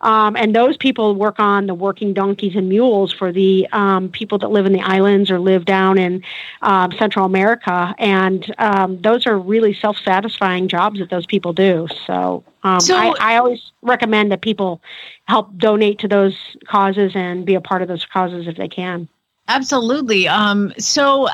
[0.00, 4.38] Um, and those people work on the working donkeys and mules for the um, people
[4.38, 6.22] that live in the islands or live down in
[6.62, 7.94] um, Central America.
[7.98, 11.88] And um, those are really self satisfying jobs that those people do.
[12.06, 14.80] So um, so, I, I, always recommend that people
[15.26, 19.08] help donate to those causes and be a part of those causes if they can.
[19.46, 20.28] Absolutely.
[20.28, 21.28] Um, so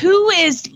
[0.00, 0.68] who is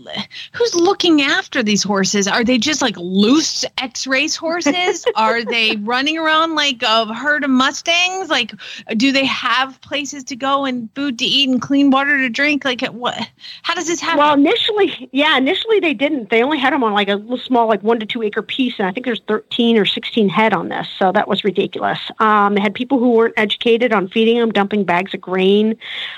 [0.53, 2.27] who's looking after these horses?
[2.27, 5.05] Are they just like loose X-race horses?
[5.15, 8.29] Are they running around like a herd of mustangs?
[8.29, 8.53] Like,
[8.97, 12.65] do they have places to go and food to eat and clean water to drink?
[12.65, 13.29] Like, what?
[13.63, 14.19] How does this happen?
[14.19, 16.29] Well, initially, yeah, initially they didn't.
[16.29, 18.75] They only had them on like a little small, like one to two acre piece,
[18.79, 21.99] and I think there's 13 or 16 head on this, so that was ridiculous.
[22.19, 25.75] Um, they had people who weren't educated on feeding them, dumping bags of grain,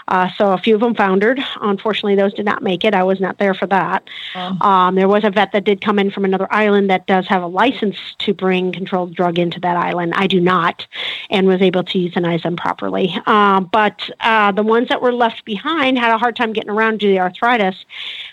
[0.08, 1.40] uh, so a few of them foundered.
[1.62, 2.94] Unfortunately, those did not make it.
[2.94, 4.02] I was not there for that.
[4.36, 4.68] Oh.
[4.68, 7.42] Um, there was a vet that did come in from another island that does have
[7.42, 10.14] a license to bring controlled drug into that island.
[10.16, 10.86] I do not,
[11.30, 13.08] and was able to euthanize them properly.
[13.26, 17.00] Um, but uh, the ones that were left behind had a hard time getting around
[17.00, 17.86] due to the arthritis.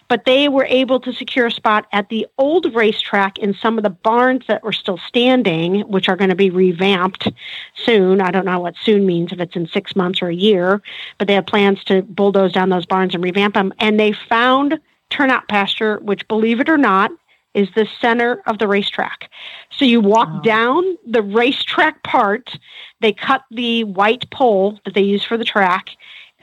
[0.09, 3.85] But they were able to secure a spot at the old racetrack in some of
[3.85, 7.31] the barns that were still standing, which are going to be revamped
[7.75, 8.20] soon.
[8.20, 10.83] I don't know what soon means, if it's in six months or a year,
[11.18, 13.73] but they have plans to bulldoze down those barns and revamp them.
[13.79, 14.78] And they found
[15.10, 17.10] turnout pasture, which, believe it or not,
[17.54, 19.30] is the center of the racetrack.
[19.70, 20.40] So you walk wow.
[20.40, 22.58] down the racetrack part,
[23.00, 25.90] they cut the white pole that they use for the track,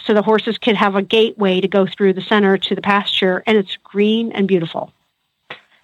[0.05, 3.43] so the horses could have a gateway to go through the center to the pasture,
[3.45, 4.93] and it's green and beautiful.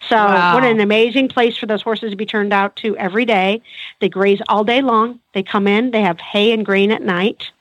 [0.08, 0.54] So, Wow.
[0.54, 3.62] what an amazing place for those horses to be turned out to every day.
[4.00, 5.20] They graze all day long.
[5.34, 7.52] They come in, they have hay and grain at night.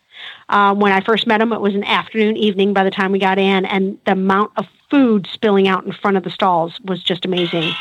[0.49, 3.19] Um, when I first met them, it was an afternoon, evening by the time we
[3.19, 7.03] got in, and the amount of food spilling out in front of the stalls was
[7.03, 7.73] just amazing.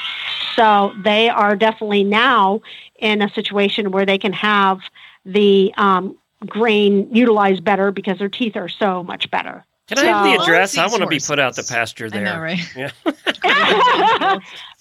[0.56, 2.62] So, they are definitely now
[2.98, 4.80] in a situation where they can have
[5.26, 9.64] the um, grain utilized better because their teeth are so much better.
[9.88, 10.78] Can I have the address?
[10.78, 11.70] I want to be put out the horses.
[11.70, 12.24] pasture I there.
[12.24, 12.76] know, right?
[12.76, 12.92] Yeah.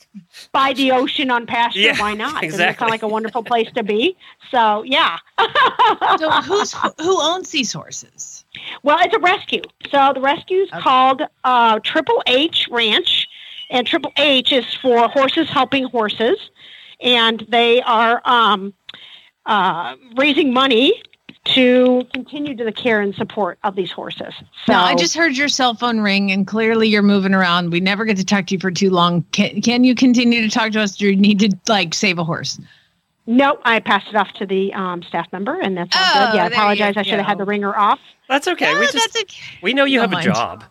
[0.52, 1.80] by the ocean on pasture.
[1.80, 2.42] Yeah, why not?
[2.50, 2.78] Doesn't that exactly.
[2.78, 4.16] sound like a wonderful place to be?
[4.50, 5.18] So yeah.
[6.18, 8.44] So who's who owns these horses?
[8.82, 9.62] well, it's a rescue.
[9.90, 10.80] So the rescue is Okay.
[10.80, 13.28] called uh, Triple H Ranch,
[13.70, 16.38] and Triple H is for horses helping horses,
[17.00, 18.74] and they are um,
[19.46, 21.02] uh, raising money
[21.44, 24.32] to continue to the care and support of these horses.
[24.66, 27.70] So now I just heard your cell phone ring, and clearly you're moving around.
[27.70, 29.22] We never get to talk to you for too long.
[29.32, 30.96] Can can you continue to talk to us?
[30.96, 32.58] Do you need to like save a horse?
[33.26, 36.36] Nope, I passed it off to the um, staff member, and that's all Oh, good.
[36.36, 36.96] Yeah, I apologize.
[36.96, 37.98] I should have had the ringer off.
[38.28, 38.74] That's okay.
[38.78, 39.58] we just that's okay.
[39.62, 40.64] we know you Don't have a job.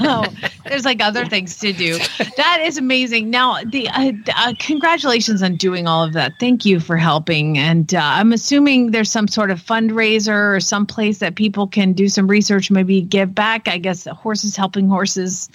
[0.00, 0.24] Know.
[0.64, 1.98] There's like other things to do.
[2.36, 3.30] That is amazing.
[3.30, 6.34] Now, the uh, uh, congratulations on doing all of that.
[6.38, 7.58] Thank you for helping.
[7.58, 11.92] And uh, I'm assuming there's some sort of fundraiser or some place that people can
[11.92, 13.66] do some research, maybe give back.
[13.66, 15.48] I guess horses helping horses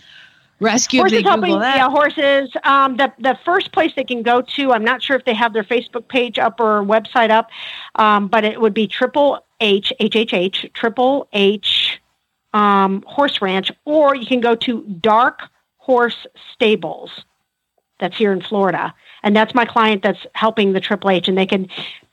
[0.59, 1.01] rescue.
[1.01, 2.51] horses helping yeah horses.
[2.63, 5.53] Um, the the first place they can go to i'm not sure if they have
[5.53, 7.49] their facebook page up or website up
[7.95, 12.01] um, but it would be triple h h h h triple h
[12.53, 15.41] um, horse ranch or you can go to dark
[15.77, 17.25] horse stables.
[17.99, 18.93] That's here in florida.
[19.23, 21.67] And that's my client that's helping the triple h and they can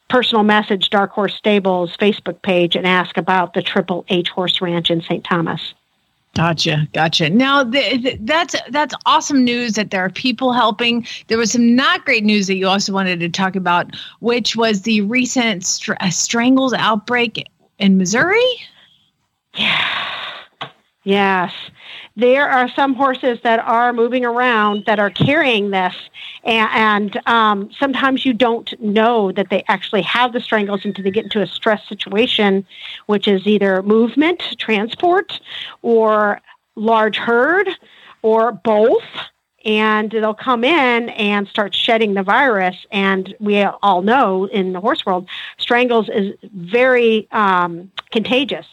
[0.09, 4.89] personal message dark horse stables facebook page and ask about the triple h horse ranch
[4.89, 5.75] in st thomas
[6.37, 7.31] Gotcha, gotcha.
[7.31, 11.07] Now th- th- that's that's awesome news that there are people helping.
[11.29, 14.83] There was some not great news that you also wanted to talk about, which was
[14.83, 17.47] the recent str- uh, strangles outbreak
[17.79, 18.45] in Missouri.
[19.55, 20.07] Yeah.
[21.05, 21.55] Yes.
[22.17, 25.95] There are some horses that are moving around that are carrying this,
[26.47, 31.11] and, and um, sometimes you don't know that they actually have the strangles until they
[31.11, 32.65] get into a stress situation,
[33.07, 35.41] which is either movement, transport,
[35.83, 36.41] or
[36.77, 37.69] large herd,
[38.23, 39.03] or both.
[39.65, 42.77] And they'll come in and start shedding the virus.
[42.93, 45.29] And we all know in the horse world,
[45.59, 48.67] strangles is very um, contagious.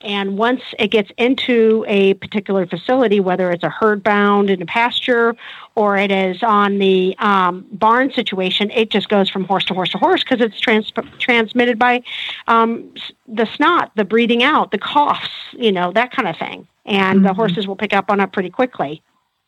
[0.00, 4.66] And once it gets into a particular facility, whether it's a herd bound in a
[4.66, 5.36] pasture
[5.74, 9.90] or it is on the um, barn situation, it just goes from horse to horse
[9.90, 12.02] to horse because it's trans- transmitted by
[12.48, 12.92] um,
[13.28, 16.66] the snot, the breathing out, the coughs, you know, that kind of thing.
[16.84, 17.36] And the Mhm.
[17.36, 19.02] horses will pick up on it pretty quickly.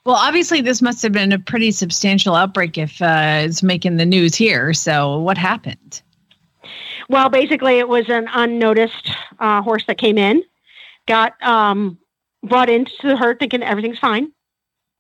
[0.07, 4.05] Well, obviously, this must have been a pretty substantial outbreak if uh, it's making the
[4.05, 4.75] news here.
[4.75, 6.03] So, what happened?
[7.09, 10.43] Well, basically, it was an unnoticed uh, horse that came in,
[11.07, 11.99] got um,
[12.43, 14.33] brought into the herd thinking everything's fine.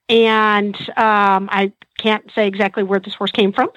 [0.08, 3.70] And um, I can't say exactly where this horse came from,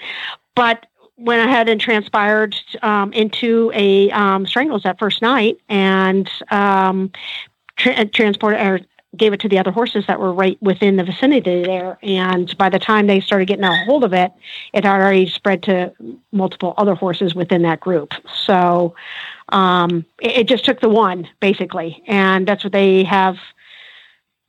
[0.56, 0.86] but
[1.18, 7.12] went ahead and transpired um, into a um, strangles that first night and um,
[7.78, 8.80] tra- transported or
[9.18, 11.98] gave it to the other horses that were right within the vicinity there.
[12.02, 14.32] And by the time they started getting a hold of it,
[14.74, 15.94] it had already spread to
[16.32, 18.14] multiple other horses within that group.
[18.46, 18.96] So
[19.50, 23.38] um, it, it just took the one basically, and that's what they have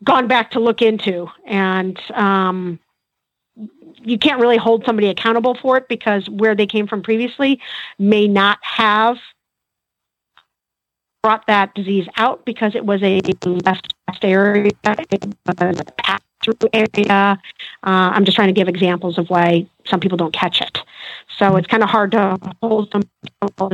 [0.05, 1.29] gone back to look into.
[1.47, 2.79] And um,
[4.03, 7.61] you can't really hold somebody accountable for it because where they came from previously
[7.99, 9.19] may not have
[11.29, 13.81] brought that disease out because it was a less
[14.23, 17.39] area, it was a pass-through area.
[17.83, 20.79] Uh, I'm just trying to give examples of why some people don't catch it.
[21.37, 23.03] So it's kind of hard to hold some
[23.43, 23.69] people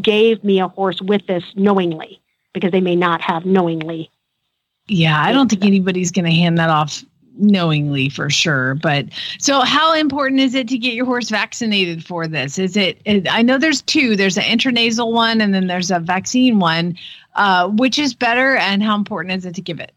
[0.00, 2.18] gave me a horse with this knowingly
[2.54, 4.10] because they may not have knowingly.
[4.88, 7.04] Yeah, I don't think anybody's going to hand that off
[7.36, 8.74] knowingly for sure.
[8.76, 9.06] But
[9.38, 12.58] so, how important is it to get your horse vaccinated for this?
[12.58, 13.00] Is it?
[13.04, 14.16] it I know there's two.
[14.16, 16.96] There's an intranasal one, and then there's a vaccine one.
[17.34, 19.92] Uh, which is better, and how important is it to give it?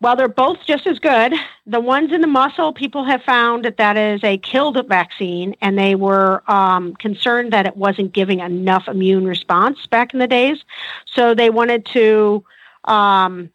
[0.00, 1.32] Well, they're both just as good.
[1.66, 5.78] The ones in the muscle, people have found that that is a killed vaccine, and
[5.78, 10.58] they were um, concerned that it wasn't giving enough immune response back in the days.
[11.06, 12.44] So they wanted to
[12.84, 13.50] um,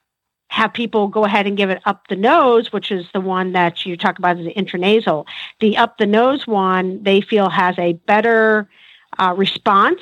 [0.49, 3.85] have people go ahead and give it up the nose, which is the one that
[3.85, 5.25] you talk about as the intranasal.
[5.59, 8.67] The up the nose one, they feel has a better
[9.19, 10.01] uh, response,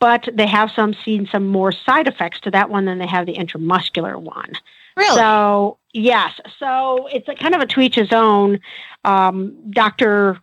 [0.00, 3.26] but they have some seen some more side effects to that one than they have
[3.26, 4.52] the intramuscular one.
[4.96, 5.16] Really?
[5.16, 8.58] So yes, so it's a kind of a to each his own
[9.04, 10.40] um, doctor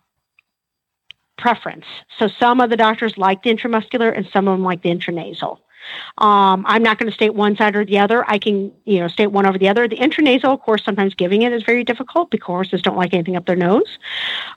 [1.36, 1.84] preference.
[2.18, 5.58] So some of the doctors like the intramuscular, and some of them like the intranasal.
[6.18, 8.28] Um, I'm not going to state one side or the other.
[8.28, 9.86] I can, you know, state one over the other.
[9.86, 13.36] The intranasal, of course, sometimes giving it is very difficult because horses don't like anything
[13.36, 13.98] up their nose.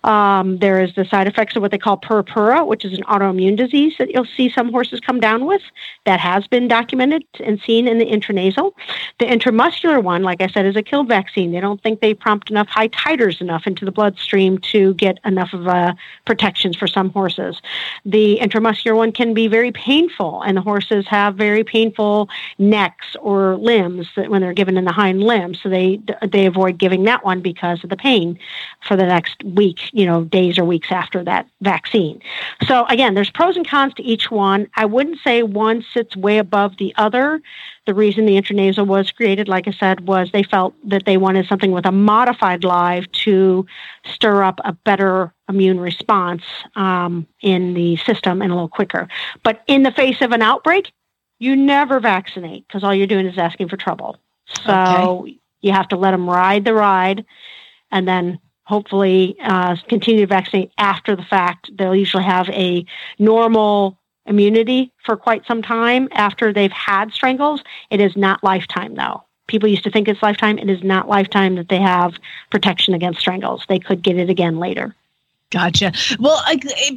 [0.03, 3.57] Um, there is the side effects of what they call purpura, which is an autoimmune
[3.57, 5.63] disease that you'll see some horses come down with.
[6.05, 8.71] That has been documented and seen in the intranasal.
[9.19, 11.51] The intramuscular one, like I said, is a killed vaccine.
[11.51, 15.53] They don't think they prompt enough high titers enough into the bloodstream to get enough
[15.53, 17.61] of a protections for some horses.
[18.05, 23.15] The intramuscular one can be very painful, and the horses have have very painful necks
[23.20, 25.53] or limbs when they're given in the hind limb.
[25.55, 28.39] So they they avoid giving that one because of the pain
[28.82, 32.22] for the next week, you know, days or weeks after that vaccine.
[32.65, 34.68] So again, there's pros and cons to each one.
[34.76, 37.41] I wouldn't say one sits way above the other.
[37.86, 41.47] The reason the intranasal was created, like I said, was they felt that they wanted
[41.47, 43.65] something with a modified live to
[44.03, 46.43] stir up a better immune response
[46.76, 49.07] um, in the system and a little quicker.
[49.43, 50.91] But in the face of an outbreak,
[51.39, 54.17] you never vaccinate because all you're doing is asking for trouble.
[54.65, 55.39] So okay.
[55.61, 57.25] you have to let them ride the ride
[57.91, 61.69] and then hopefully uh, continue to vaccinate after the fact.
[61.77, 62.85] They'll usually have a
[63.19, 67.63] normal immunity for quite some time after they've had strangles.
[67.89, 69.23] It is not lifetime though.
[69.47, 70.57] People used to think it's lifetime.
[70.57, 72.15] It is not lifetime that they have
[72.49, 73.63] protection against strangles.
[73.69, 74.93] They could get it again later.
[75.49, 75.93] Gotcha.
[76.19, 76.43] Well,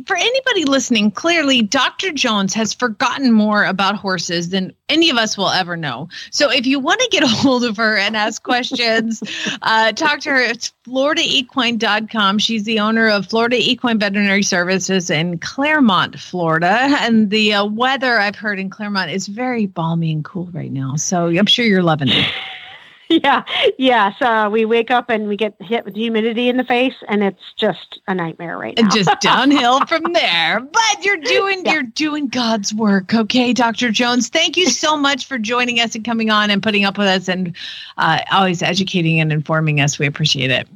[0.07, 2.11] for anybody listening, clearly Dr.
[2.11, 6.09] Jones has forgotten more about horses than any of us will ever know.
[6.32, 9.22] So if you want to get a hold of her and ask questions,
[9.62, 10.40] uh, talk to her.
[10.40, 12.40] It's floridaequine.com.
[12.40, 16.96] She's the owner of Florida Equine Veterinary Services in Clermont, Florida.
[17.01, 20.96] And the uh, weather I've heard in Clermont is very balmy and cool right now.
[20.96, 22.26] So I'm sure you're loving it.
[23.24, 23.42] yeah,
[23.76, 24.12] yeah.
[24.18, 27.42] So we wake up and we get hit with humidity in the face, and it's
[27.56, 28.84] just a nightmare right now.
[28.84, 30.61] And just downhill from there.
[30.61, 31.72] But you're doing yeah.
[31.72, 33.90] you're doing God's work, okay, Dr.
[33.90, 34.28] Jones.
[34.28, 37.26] Thank you so much for joining us and coming on and putting up with us
[37.26, 37.56] and
[37.96, 39.98] uh, always educating and informing us.
[39.98, 40.68] We appreciate it.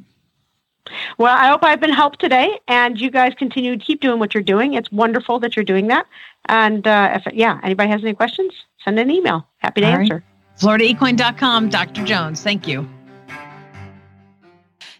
[1.17, 4.33] Well, I hope I've been helped today, and you guys continue to keep doing what
[4.33, 4.73] you're doing.
[4.73, 6.05] It's wonderful that you're doing that.
[6.47, 9.47] And uh, if yeah, anybody has any questions, send an email.
[9.59, 10.13] Happy to All answer.
[10.15, 10.23] Right.
[10.59, 12.03] FloridaEquine.com, Dr.
[12.05, 12.41] Jones.
[12.41, 12.87] Thank you.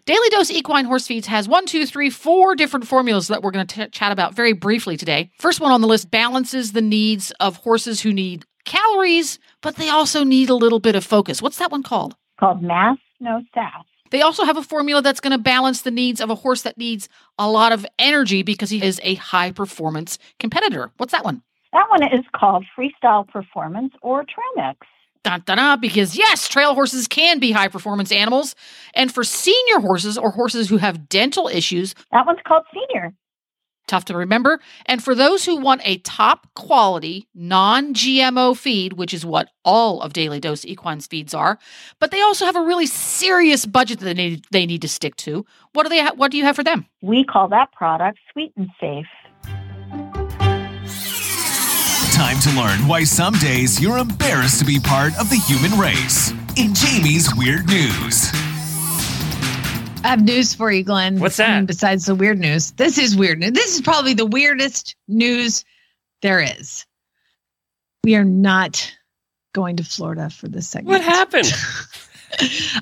[0.06, 3.66] Daily Dose Equine Horse Feeds has one, two, three, four different formulas that we're going
[3.66, 5.32] to chat about very briefly today.
[5.40, 9.88] First one on the list balances the needs of horses who need calories, but they
[9.88, 11.42] also need a little bit of focus.
[11.42, 12.14] What's that one called?
[12.38, 13.84] Called Mass No Sass.
[14.10, 16.78] They also have a formula that's going to balance the needs of a horse that
[16.78, 20.92] needs a lot of energy because he is a high performance competitor.
[20.98, 21.42] What's that one?
[21.72, 24.86] That one is called Freestyle Performance or Trail Mix.
[25.80, 28.54] Because yes, trail horses can be high performance animals.
[28.94, 33.14] And for senior horses or horses who have dental issues, that one's called senior.
[33.86, 34.58] Tough to remember.
[34.86, 40.00] And for those who want a top quality, non GMO feed, which is what all
[40.02, 41.58] of Daily Dose Equines feeds are,
[42.00, 45.14] but they also have a really serious budget that they need, they need to stick
[45.16, 45.46] to.
[45.72, 46.00] What do they?
[46.00, 46.86] Ha- what do you have for them?
[47.00, 49.06] We call that product Sweet and Safe.
[52.16, 56.30] Time to learn why some days you're embarrassed to be part of the human race.
[56.56, 58.30] In Jamie's Weird News.
[60.02, 61.20] I have news for you, Glenn.
[61.20, 61.50] What's that?
[61.50, 63.52] I mean, besides the weird news, this is weird news.
[63.52, 65.62] This is probably the weirdest news
[66.22, 66.86] there is.
[68.02, 68.90] We are not
[69.52, 70.88] going to Florida for this segment.
[70.88, 71.52] What happened?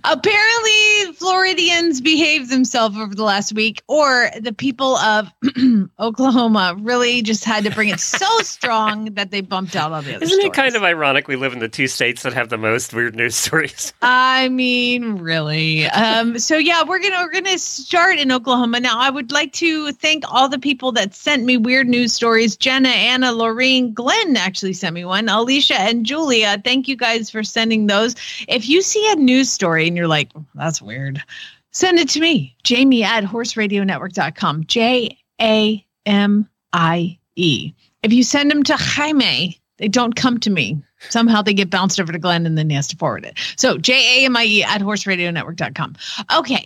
[0.05, 5.31] Apparently, Floridians behaved themselves over the last week, or the people of
[6.01, 10.17] Oklahoma really just had to bring it so strong that they bumped out all the
[10.17, 10.25] other.
[10.25, 10.47] Isn't stories.
[10.47, 13.15] it kind of ironic we live in the two states that have the most weird
[13.15, 13.93] news stories?
[14.03, 15.87] I mean, really.
[15.87, 18.99] Um, so yeah, we're gonna we're gonna start in Oklahoma now.
[18.99, 22.57] I would like to thank all the people that sent me weird news stories.
[22.57, 25.29] Jenna, Anna, Lorraine, Glenn actually sent me one.
[25.29, 28.15] Alicia and Julia, thank you guys for sending those.
[28.49, 31.23] If you see a news story and you're like, oh, that's weird,
[31.71, 32.57] send it to me.
[32.63, 34.65] Jamie at horseradionetwork.com.
[34.65, 37.73] J A M I E.
[38.03, 40.83] If you send them to Jaime, they don't come to me.
[41.11, 43.39] Somehow they get bounced over to Glenn and then he has to forward it.
[43.57, 45.97] So J A M I E at horseradionetwork.com.
[46.37, 46.65] Okay.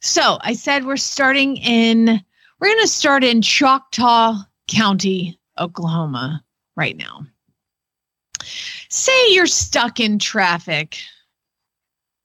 [0.00, 2.22] So I said we're starting in,
[2.58, 6.42] we're going to start in Choctaw County, Oklahoma
[6.76, 7.26] right now.
[8.88, 10.98] Say you're stuck in traffic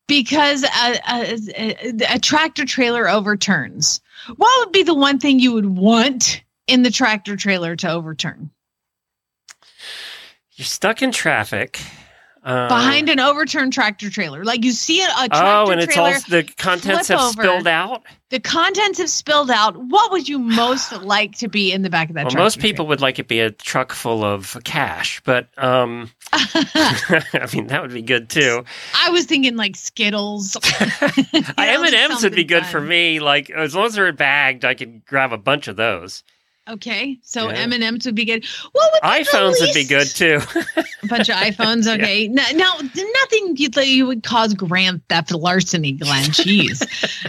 [0.08, 4.02] because a, a, a, tractor trailer overturns.
[4.36, 8.52] What would be the one thing you would want in the tractor trailer to overturn?
[10.52, 11.82] You're stuck in traffic.
[12.46, 14.44] Uh, behind an overturned tractor trailer.
[14.46, 17.32] Like you see a, a tractor Oh, and it's all trailer, the contents have over.
[17.42, 18.04] spilled out.
[18.30, 19.76] the contents have spilled out.
[19.76, 22.86] What would you most like to be in the back of that Well, most people
[22.86, 27.94] would like it be a truck full of cash, but um, I mean that would
[27.94, 28.64] be good too.
[28.94, 30.56] I was thinking like Skittles.
[30.82, 33.20] M and M's would be good for me.
[33.20, 36.24] Like as long as they're bagged, I could grab a bunch of those.
[36.68, 37.60] Okay, so Yeah.
[37.60, 38.44] M and M's would be good.
[38.72, 40.42] What would iPhones would be good too.
[41.04, 41.86] A bunch of iPhones.
[41.96, 46.24] Okay, no, no, nothing you, you would cause grand theft larceny, Glenn.
[46.32, 46.82] Jeez,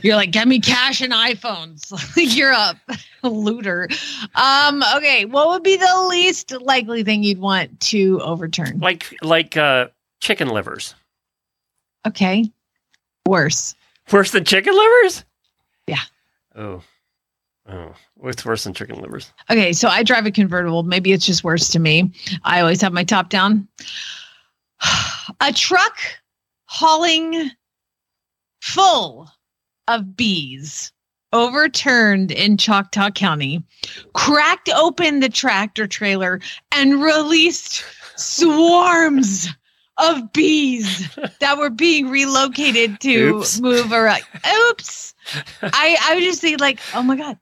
[0.02, 1.92] you're like, get me cash and iPhones.
[2.36, 2.74] You're a
[3.22, 3.88] looter.
[4.34, 4.82] Um.
[4.96, 8.78] Okay, what would be the least likely thing you'd want to overturn?
[8.80, 9.88] like like uh,
[10.20, 10.94] chicken livers.
[12.06, 12.50] Okay,
[13.26, 13.74] worse.
[14.10, 15.24] Worse than chicken livers?
[15.86, 16.02] Yeah.
[16.54, 16.82] Oh.
[17.68, 17.92] Oh.
[18.16, 19.32] What's worse than chicken livers?
[19.50, 20.82] Okay, so I drive a convertible.
[20.82, 22.12] Maybe it's just worse to me.
[22.44, 23.68] I always have my top down.
[25.40, 25.98] A truck
[26.64, 27.50] hauling
[28.60, 29.30] full
[29.88, 30.92] of bees
[31.32, 33.62] overturned in Choctaw County,
[34.14, 36.40] cracked open the tractor trailer,
[36.72, 37.84] and released
[38.16, 39.48] swarms
[39.98, 43.60] of bees that were being relocated to Oops.
[43.60, 44.22] move around.
[44.70, 45.14] Oops.
[45.62, 47.38] I, I would just say, like, oh my God.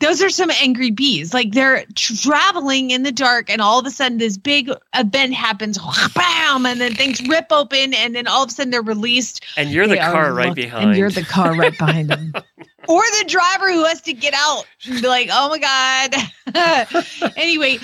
[0.00, 1.32] Those are some angry bees.
[1.34, 5.78] Like they're traveling in the dark, and all of a sudden, this big event happens,
[6.14, 9.44] bam, and then things rip open, and then all of a sudden, they're released.
[9.56, 10.90] And you're the They car right behind.
[10.90, 12.32] And you're the car right behind them.
[12.88, 17.32] or the driver who has to get out and be like, oh my God.
[17.36, 17.78] anyway,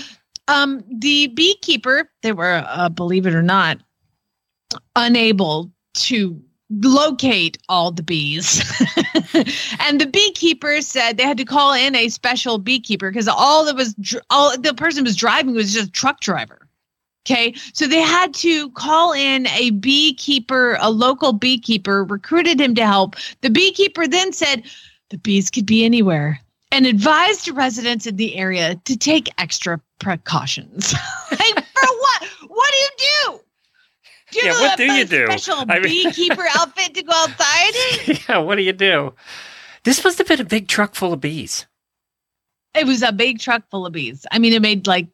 [0.48, 3.78] um, the beekeeper, they were, uh, believe it or not,
[4.94, 6.40] unable to
[6.70, 8.60] locate all the bees.
[9.80, 13.76] and the beekeeper said they had to call in a special beekeeper because all that
[13.76, 13.94] was
[14.30, 16.66] all the person was driving was just a truck driver.
[17.24, 17.54] Okay.
[17.72, 23.16] So they had to call in a beekeeper, a local beekeeper, recruited him to help.
[23.40, 24.62] The beekeeper then said
[25.10, 26.40] the bees could be anywhere
[26.70, 30.92] and advised residents in the area to take extra precautions.
[31.30, 32.28] like, for what?
[32.48, 33.40] What do you do?
[34.42, 35.26] Yeah, what do you do?
[35.26, 38.18] Special I mean- beekeeper outfit to go outside?
[38.28, 39.14] yeah, what do you do?
[39.84, 41.66] This must have been a big truck full of bees.
[42.74, 44.26] It was a big truck full of bees.
[44.30, 45.06] I mean, it made like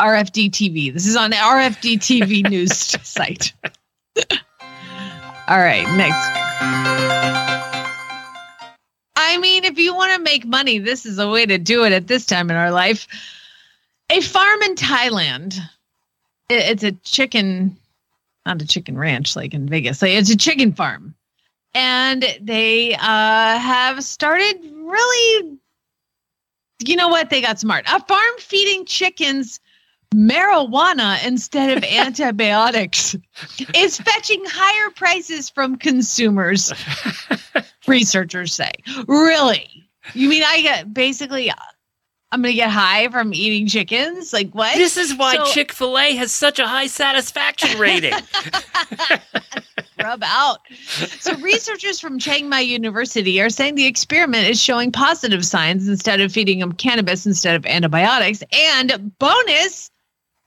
[0.00, 0.92] RFD TV.
[0.92, 3.52] This is on the RFD TV news site.
[5.48, 7.36] All right, next.
[9.16, 11.92] I mean, if you want to make money, this is a way to do it
[11.92, 13.06] at this time in our life.
[14.10, 15.58] A farm in Thailand.
[16.48, 17.76] It's a chicken,
[18.46, 20.00] not a chicken ranch like in Vegas.
[20.00, 21.14] Like it's a chicken farm.
[21.74, 22.98] And they uh,
[23.58, 25.58] have started really
[26.84, 27.30] you know what?
[27.30, 27.86] They got smart.
[27.90, 29.60] A farm feeding chickens
[30.14, 33.16] marijuana instead of antibiotics
[33.74, 36.72] is fetching higher prices from consumers,
[37.86, 38.72] researchers say.
[39.06, 39.88] Really?
[40.14, 41.50] You mean I get basically,
[42.32, 44.32] I'm going to get high from eating chickens?
[44.32, 44.74] Like what?
[44.76, 48.12] This is why So- Chick fil A has such a high satisfaction rating.
[50.02, 50.58] rub out.
[51.20, 56.20] So, researchers from Chiang Mai University are saying the experiment is showing positive signs instead
[56.20, 58.42] of feeding them cannabis instead of antibiotics.
[58.52, 59.90] And bonus,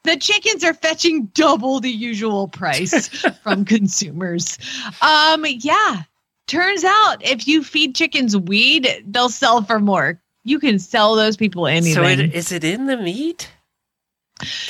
[0.04, 3.08] the chickens are fetching double the usual price
[3.44, 4.58] from consumers.
[5.02, 6.04] Um, yeah.
[6.48, 10.20] Turns out if you feed chickens weed, they'll sell for more.
[10.44, 11.94] You can sell those people anything.
[11.94, 13.52] so it, is it in the meat?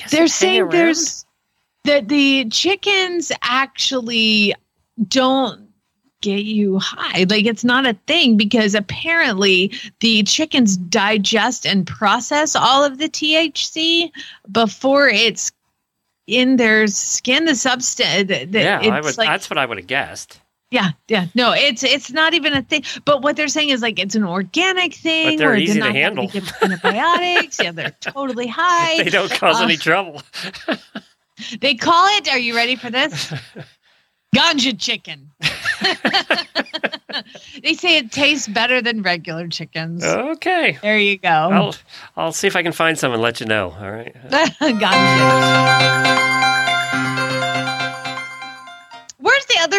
[0.10, 0.72] They're saying around?
[0.72, 1.26] there's
[1.86, 4.56] that the chickens actually
[5.08, 5.70] don't
[6.22, 7.26] get you high.
[7.30, 13.10] Like it's not a thing because apparently the chickens digest and process all of the
[13.10, 14.12] THC
[14.52, 15.52] before it's
[16.28, 17.46] in their skin.
[17.46, 18.28] The substance.
[18.28, 20.40] that Yeah, would, like that's what I would have guessed.
[20.72, 21.26] Yeah, yeah.
[21.36, 22.84] No, it's it's not even a thing.
[23.06, 25.38] But what they're saying is like it's an organic thing.
[25.38, 26.28] they're where easy to not having handle.
[26.28, 27.60] give antibiotics.
[27.60, 29.04] yeah, they're totally high.
[29.04, 30.22] They don't cause Uh, any trouble.
[31.62, 33.34] They call it, are you ready for this?
[34.36, 35.32] Ganja chicken.
[37.64, 40.04] they say it tastes better than regular chickens.
[40.04, 40.78] Okay.
[40.82, 41.30] There you go.
[41.30, 41.76] I'll
[42.18, 43.72] I'll see if I can find some and let you know.
[43.80, 44.14] All right.
[44.30, 44.90] Ganja.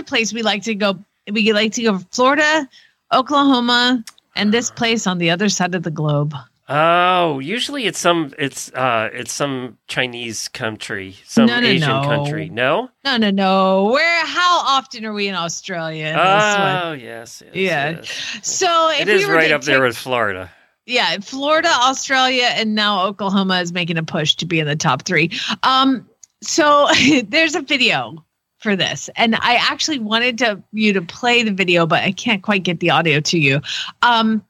[0.03, 0.98] Place we like to go?
[1.30, 2.68] We like to go Florida,
[3.12, 4.05] Oklahoma,
[4.36, 6.34] and this place on the other side of the globe.
[6.72, 12.03] Oh, usually it's some it's uh it's some Chinese country, some No, no, Asian no.
[12.03, 12.48] country.
[12.48, 12.88] No?
[13.05, 13.90] No, no, no.
[13.90, 14.24] Where?
[14.26, 16.14] How often are we in Australia?
[16.16, 17.42] Oh, yes.
[17.53, 17.90] yes Yeah.
[17.90, 18.40] yes.
[18.42, 20.48] So if It is we right up there with Florida.
[20.86, 25.03] yeah, Florida, Australia, and now Oklahoma is making a push to be in the top
[25.03, 25.32] three.
[25.64, 26.09] Um,
[26.40, 26.86] so
[27.24, 28.24] there's a video
[28.61, 32.42] for this, and I actually wanted to you to play the video, but I can't
[32.42, 33.61] quite get the audio to you.
[34.02, 34.44] Um,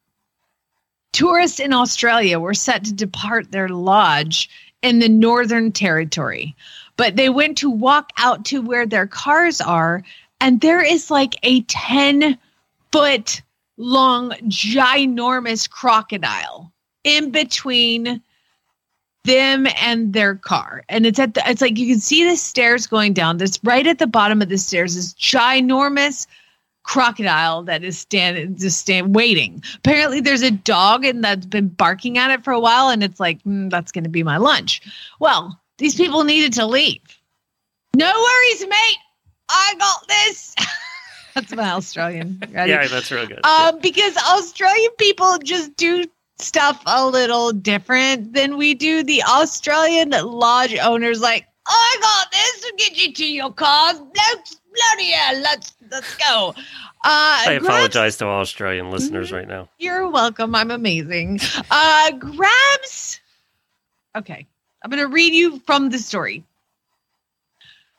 [1.13, 4.51] tourists in Australia were set to depart their lodge
[4.83, 6.57] in the Northern Territory,
[6.97, 10.03] but they went to walk out to where their cars are,
[10.41, 12.37] and there is like a 10
[12.93, 13.43] foot
[13.77, 16.73] long, ginormous crocodile
[17.05, 18.21] in between
[19.25, 20.83] them and their car.
[20.89, 23.37] And it's at the, it's like you can see the stairs going down.
[23.37, 26.27] This right at the bottom of the stairs, this ginormous
[26.83, 29.63] crocodile that is standing just stand waiting.
[29.77, 33.21] Apparently there's a dog and that's been barking at it for a while and it's
[33.21, 34.81] like "Mm, that's going to be my lunch.
[35.21, 37.01] Well, these people needed to leave.
[37.95, 38.97] No worries, mate.
[39.49, 40.55] I got this.
[41.35, 42.39] that's my Australian.
[42.53, 42.71] Ready?
[42.71, 43.45] Yeah, that's real good.
[43.45, 46.05] Um, because Australian people just do
[46.41, 49.03] stuff a little different than we do.
[49.03, 53.95] The Australian lodge owners like, I got this to get you to your car.
[53.95, 56.55] Let's bloody hell, let's let's go.
[57.03, 59.69] Uh, I grabs- apologize to all Australian listeners right now.
[59.79, 60.55] You're welcome.
[60.55, 61.41] I'm amazing.
[61.71, 63.21] Uh, grabs.
[64.17, 64.47] Okay,
[64.83, 66.45] I'm going to read you from the story.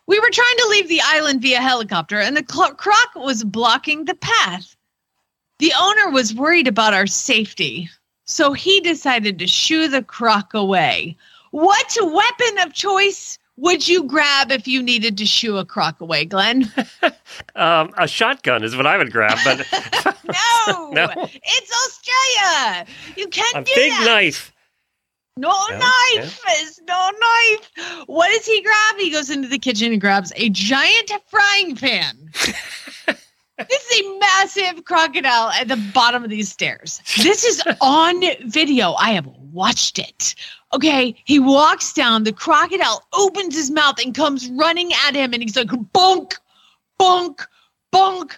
[0.08, 4.06] We were trying to leave the island via helicopter, and the cl- croc was blocking
[4.06, 4.76] the path.
[5.60, 7.89] The owner was worried about our safety,
[8.32, 11.16] so he decided to shoo the croc away.
[11.52, 16.26] What weapon of choice would you grab if you needed to shoo a croc away,
[16.26, 16.72] Glenn?
[17.56, 19.58] Um, a shotgun is what I would grab, but
[20.68, 21.10] no, No.
[21.16, 22.86] it's Australia.
[23.16, 24.06] You can't do a do big that.
[24.06, 24.54] knife.
[25.38, 26.42] No Yeah, knife.
[26.48, 28.06] It's no knife.
[28.08, 28.96] What does he grab?
[28.98, 32.32] He goes into the kitchen and grabs a giant frying pan.
[33.70, 37.01] This is a massive crocodile at the bottom of these stairs.
[37.22, 38.93] This is on video.
[38.93, 40.36] I have watched it.
[40.74, 42.24] Okay, he walks down.
[42.24, 46.34] The crocodile opens his mouth and comes running at him, and he's like, bonk,
[46.99, 47.45] bonk,
[47.93, 48.38] bonk.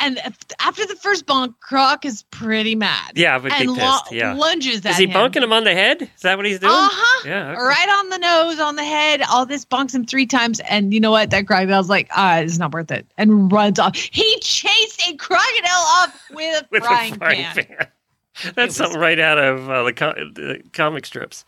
[0.00, 0.18] And
[0.60, 3.12] after the first bonk, Croc is pretty mad.
[3.14, 4.12] Yeah, but and big pissed.
[4.12, 4.34] Yeah.
[4.34, 5.12] lunges at Is he him.
[5.12, 6.02] bunking him on the head?
[6.02, 6.72] Is that what he's doing?
[6.72, 7.22] Uh huh.
[7.28, 7.52] Yeah.
[7.52, 7.60] okay.
[7.62, 9.22] Right on the nose, on the head.
[9.30, 11.30] All this bonks him three times, and you know what?
[11.30, 13.96] That crocodile's like, ah, it's not worth it, and runs off.
[13.96, 17.54] He chased a crocodile off with a With frying, a frying pan.
[17.54, 17.86] pan.
[18.56, 21.44] That's something right out of uh, the, co- the comic strips.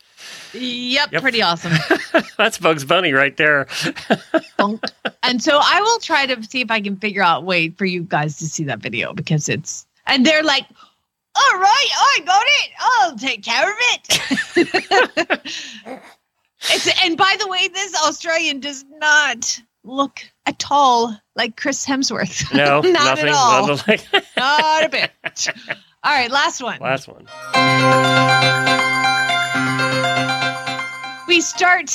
[0.52, 1.22] Yep, Yep.
[1.22, 1.72] pretty awesome.
[2.38, 3.66] That's Bugs Bunny right there.
[5.22, 7.84] And so I will try to see if I can figure out a way for
[7.84, 10.64] you guys to see that video because it's and they're like,
[11.34, 12.70] all right, I got it.
[12.80, 15.42] I'll take care of it.
[16.70, 22.52] it's and by the way, this Australian does not look at all like Chris Hemsworth.
[22.54, 23.28] No, not nothing.
[23.28, 23.66] at all.
[23.66, 25.10] nothing like Not a bit.
[26.02, 26.78] All right, last one.
[26.80, 27.26] Last one.
[31.26, 31.92] We start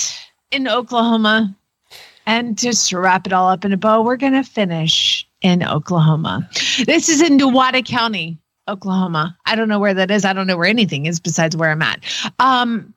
[0.51, 1.55] in Oklahoma.
[2.25, 5.63] And just to wrap it all up in a bow, we're going to finish in
[5.63, 6.47] Oklahoma.
[6.85, 9.37] This is in Newata County, Oklahoma.
[9.45, 10.23] I don't know where that is.
[10.25, 12.03] I don't know where anything is besides where I'm at.
[12.39, 12.93] Um,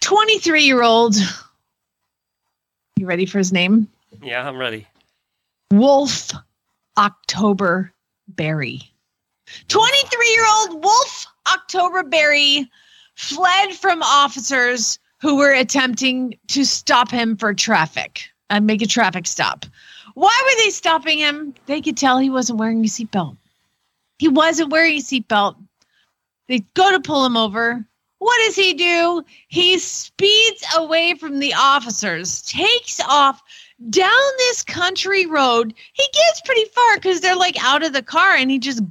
[0.00, 1.14] 23 year old.
[2.96, 3.88] You ready for his name?
[4.22, 4.86] Yeah, I'm ready.
[5.72, 6.32] Wolf
[6.98, 7.92] October
[8.28, 8.80] Berry.
[9.68, 12.68] 23 year old Wolf October Berry
[13.14, 19.24] fled from officers who were attempting to stop him for traffic and make a traffic
[19.24, 19.64] stop.
[20.14, 21.54] Why were they stopping him?
[21.66, 23.36] They could tell he wasn't wearing a seatbelt.
[24.18, 25.56] He wasn't wearing a seatbelt.
[26.48, 27.86] They go to pull him over.
[28.18, 29.22] What does he do?
[29.46, 33.40] He speeds away from the officers, takes off
[33.90, 35.72] down this country road.
[35.92, 38.82] He gets pretty far because they're like out of the car and he just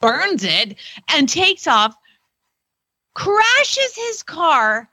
[0.00, 0.76] burns it
[1.08, 1.96] and takes off,
[3.14, 4.88] crashes his car,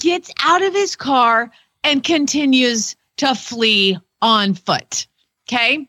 [0.00, 1.50] gets out of his car,
[1.84, 5.06] and continues to flee on foot.
[5.46, 5.88] Okay.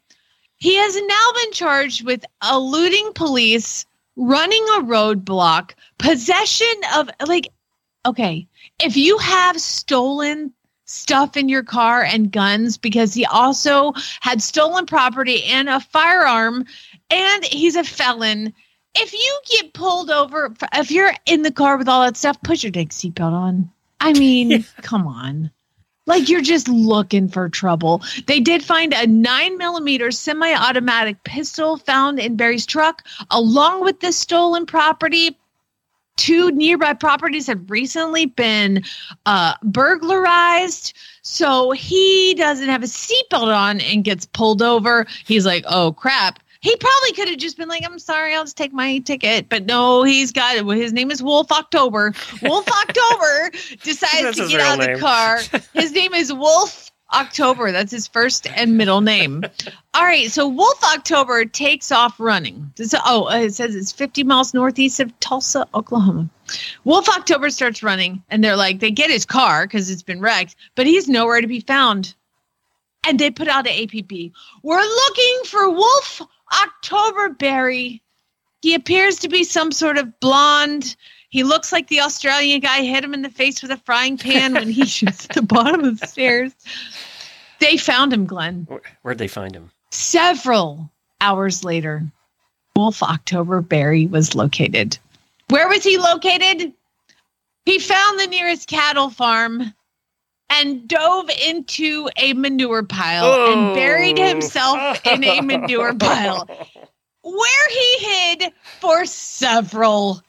[0.57, 3.85] He has now been charged with eluding police,
[4.15, 7.47] running a roadblock, possession of, like,
[8.05, 8.47] okay,
[8.79, 10.53] if you have stolen
[10.85, 16.65] stuff in your car and guns, because he also had stolen property and a firearm,
[17.09, 18.53] and he's a felon.
[18.95, 22.63] If you get pulled over, if you're in the car with all that stuff, put
[22.63, 23.71] your dick seatbelt on.
[23.99, 25.51] I mean, come on.
[26.05, 28.01] Like you're just looking for trouble.
[28.25, 33.99] They did find a nine millimeter semi automatic pistol found in Berry's truck, along with
[33.99, 35.37] the stolen property.
[36.17, 38.83] Two nearby properties have recently been
[39.25, 40.97] uh, burglarized.
[41.21, 45.05] So he doesn't have a seatbelt on and gets pulled over.
[45.25, 46.39] He's like, oh crap.
[46.61, 49.65] He probably could have just been like, "I'm sorry, I'll just take my ticket." But
[49.65, 50.65] no, he's got it.
[50.65, 52.13] His name is Wolf October.
[52.41, 53.51] Wolf October
[53.83, 54.95] decides to get out of name.
[54.95, 55.39] the car.
[55.73, 57.71] His name is Wolf October.
[57.71, 59.43] That's his first and middle name.
[59.95, 62.71] All right, so Wolf October takes off running.
[62.75, 66.29] This- oh, uh, it says it's 50 miles northeast of Tulsa, Oklahoma.
[66.83, 70.55] Wolf October starts running, and they're like, they get his car because it's been wrecked,
[70.75, 72.13] but he's nowhere to be found.
[73.07, 74.31] And they put out an APB.
[74.61, 76.21] We're looking for Wolf
[76.51, 78.01] October Berry.
[78.61, 80.95] He appears to be some sort of blonde.
[81.29, 84.53] He looks like the Australian guy hit him in the face with a frying pan
[84.53, 86.51] when he shoots at the bottom of the stairs.
[87.59, 88.65] They found him, Glenn.
[88.67, 89.71] Where- Where'd they find him?
[89.91, 90.89] Several
[91.21, 92.03] hours later,
[92.75, 94.97] Wolf October Berry was located.
[95.49, 96.73] Where was he located?
[97.65, 99.73] He found the nearest cattle farm
[100.49, 106.47] and dove into a manure pile and buried himself in a manure pile
[107.23, 110.21] where he hid for several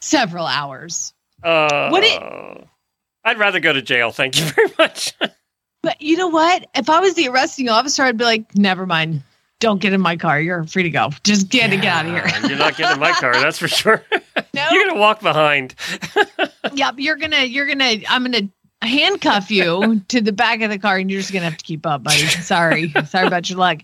[0.00, 1.12] several hours.
[1.42, 2.68] Uh, Would it-
[3.24, 4.12] I'd rather go to jail.
[4.12, 5.14] Thank you very much.
[5.82, 6.66] But you know what?
[6.74, 9.22] If I was the arresting officer, I'd be like, never mind.
[9.60, 10.40] Don't get in my car.
[10.40, 11.10] You're free to go.
[11.22, 12.26] Just get, get out of here.
[12.48, 14.04] You're not getting in my car, that's for sure.
[14.52, 14.66] No.
[14.72, 15.74] You're gonna walk behind.
[16.72, 18.48] Yep, you're gonna you're gonna I'm gonna
[18.82, 21.86] handcuff you to the back of the car and you're just gonna have to keep
[21.86, 22.26] up, buddy.
[22.26, 22.92] Sorry.
[23.06, 23.82] Sorry about your luck.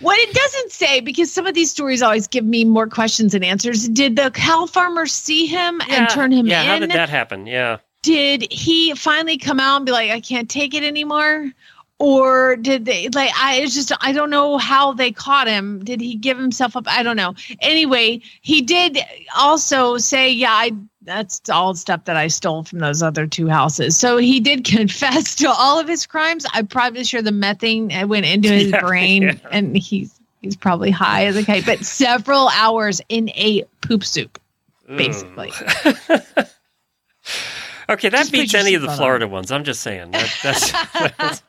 [0.00, 3.42] What it doesn't say, because some of these stories always give me more questions than
[3.42, 3.88] answers.
[3.88, 6.68] Did the cow farmer see him and turn him yeah, in?
[6.68, 7.46] how did that happen?
[7.46, 7.78] Yeah.
[8.02, 11.50] did he finally come out and be like, I can't take it anymore?
[11.98, 15.82] Or did they like I it's just I don't know how they caught him.
[15.82, 16.84] Did he give himself up?
[16.86, 17.34] I don't know.
[17.60, 18.98] Anyway, he did
[19.34, 20.72] also say, Yeah, I
[21.06, 23.96] that's all stuff that I stole from those other two houses.
[23.96, 26.44] So he did confess to all of his crimes.
[26.52, 29.34] I'm probably sure the methane uh, went into his Yeah, brain yeah.
[29.50, 34.38] and he's he's probably high as a kite, but several hours in a poop soup,
[34.88, 35.50] basically.
[37.88, 39.52] Okay, that Just beats any of the Florida ones.
[39.52, 40.10] I'm just saying.
[40.10, 41.42] That, that's, that's-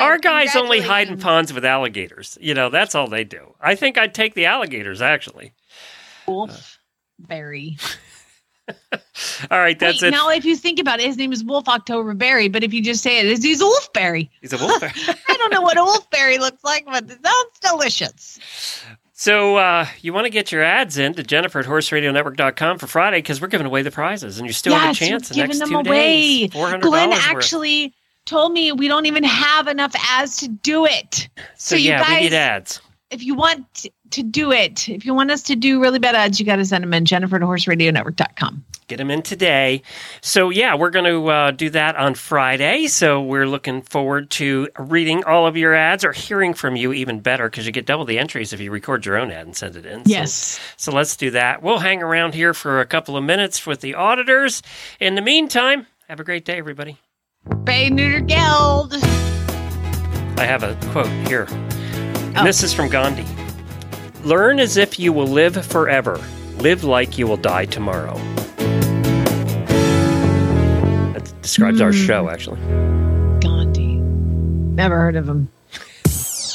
[0.00, 2.38] our guys only hide in ponds with alligators.
[2.40, 3.54] You know, that's all they do.
[3.60, 5.52] I think I'd take the alligators, actually.
[6.26, 6.78] Wolf
[7.18, 7.76] Berry.
[9.50, 10.10] All right, that's Wait, it.
[10.12, 12.82] Now, if you think about it, his name is Wolf October Berry, but if you
[12.82, 14.28] just say it, it's he's Wolfberry.
[14.40, 14.82] He's a wolf.
[15.28, 18.38] I don't know what a Wolfberry looks like, but it sounds delicious.
[19.12, 23.18] so uh, you want to get your ads in to Jennifer at horseradionetwork.com for Friday
[23.18, 25.34] because we're giving away the prizes and you still have a yes, chance we're the
[25.34, 26.46] giving next them two away.
[26.46, 26.50] days.
[26.50, 27.18] $400 Glenn worth.
[27.26, 27.94] actually
[28.24, 31.28] told me we don't even have enough ads to do it.
[31.56, 32.80] So, so you yeah, we need guys- ads.
[33.10, 36.14] If you want t- to do it, if you want us to do really bad
[36.14, 38.64] ads, you got to send them in Jennifer at horseradionetwork.com.
[38.88, 39.82] Get them in today.
[40.20, 42.88] So, yeah, we're going to uh, do that on Friday.
[42.88, 47.20] So, we're looking forward to reading all of your ads or hearing from you even
[47.20, 49.76] better because you get double the entries if you record your own ad and send
[49.76, 50.04] it in.
[50.04, 50.60] So- Yes.
[50.76, 51.62] So, let's do that.
[51.62, 54.62] We'll hang around here for a couple of minutes with the auditors.
[55.00, 56.98] In the meantime, have a great day, everybody.
[57.64, 58.94] Bay Neuter Geld.
[60.38, 61.46] I have a quote here.
[62.34, 62.44] Oh.
[62.44, 63.24] this is from Gandhi
[64.24, 66.20] Learn as if you will live forever,
[66.58, 68.14] live like you will die tomorrow.
[71.12, 72.06] That describes our Hmm.
[72.06, 72.60] show, actually.
[73.40, 73.96] Gandhi.
[74.76, 75.48] Never heard of him.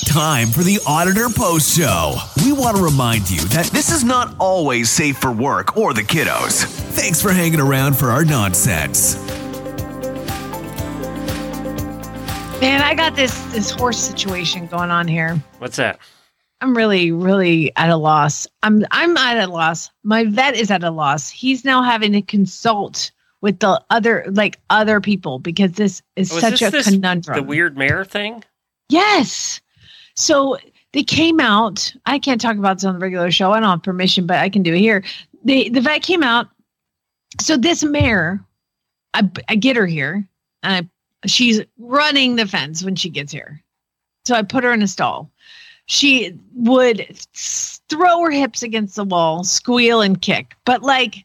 [0.05, 2.15] Time for the Auditor Post Show.
[2.43, 6.01] We want to remind you that this is not always safe for work or the
[6.03, 6.63] kiddos.
[6.95, 9.18] Thanks for hanging around for our nonsense.
[12.61, 15.36] Man, I got this this horse situation going on here.
[15.59, 15.99] What's that?
[16.62, 18.47] I'm really, really at a loss.
[18.64, 19.91] I'm I'm at a loss.
[20.03, 21.30] My vet is at a loss.
[21.30, 26.38] He's now having to consult with the other like other people because this is Oh,
[26.38, 27.38] is such this a conundrum.
[27.38, 28.43] The weird mare thing?
[28.89, 29.62] Yes.
[30.16, 30.58] So
[30.93, 31.93] they came out.
[32.08, 33.51] I can't talk about this on the regular show.
[33.51, 35.03] I don't have permission, but I can do it here.
[35.43, 36.47] They the vet came out.
[37.39, 38.43] So this mare,
[39.14, 40.28] I, I get her here,
[40.64, 43.62] and I she's running the fence when she gets here.
[44.26, 45.32] So I put her in a stall.
[45.88, 51.23] She would throw her hips against the wall, squeal and kick, but like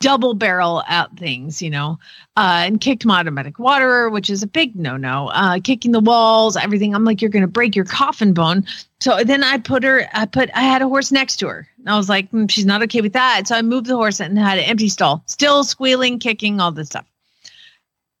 [0.00, 1.98] double barrel out things, you know,
[2.36, 5.28] uh, and kicked my automatic waterer, which is a big no no.
[5.28, 6.94] Uh, kicking the walls, everything.
[6.94, 8.66] I'm like, you're going to break your coffin bone.
[9.00, 11.68] So then I put her, I put, I had a horse next to her.
[11.78, 13.46] And I was like, "Hmm, she's not okay with that.
[13.46, 16.88] So I moved the horse and had an empty stall, still squealing, kicking, all this
[16.88, 17.06] stuff.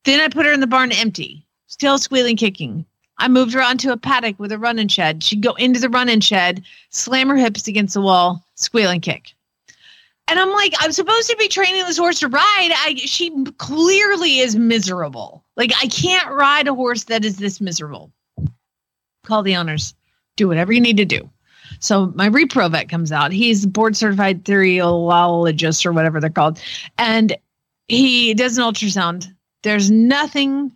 [0.04, 2.86] Then I put her in the barn empty, still squealing, kicking.
[3.18, 5.22] I moved her onto a paddock with a running shed.
[5.22, 9.34] She'd go into the running shed, slam her hips against the wall, squeal and kick.
[10.26, 12.42] And I'm like, I'm supposed to be training this horse to ride.
[12.72, 15.44] I she clearly is miserable.
[15.56, 18.10] Like I can't ride a horse that is this miserable.
[19.24, 19.94] Call the owners.
[20.36, 21.28] Do whatever you need to do.
[21.78, 23.32] So my repro vet comes out.
[23.32, 26.60] He's board certified theriologist or whatever they're called.
[26.98, 27.36] And
[27.88, 29.32] he does an ultrasound.
[29.62, 30.72] There's nothing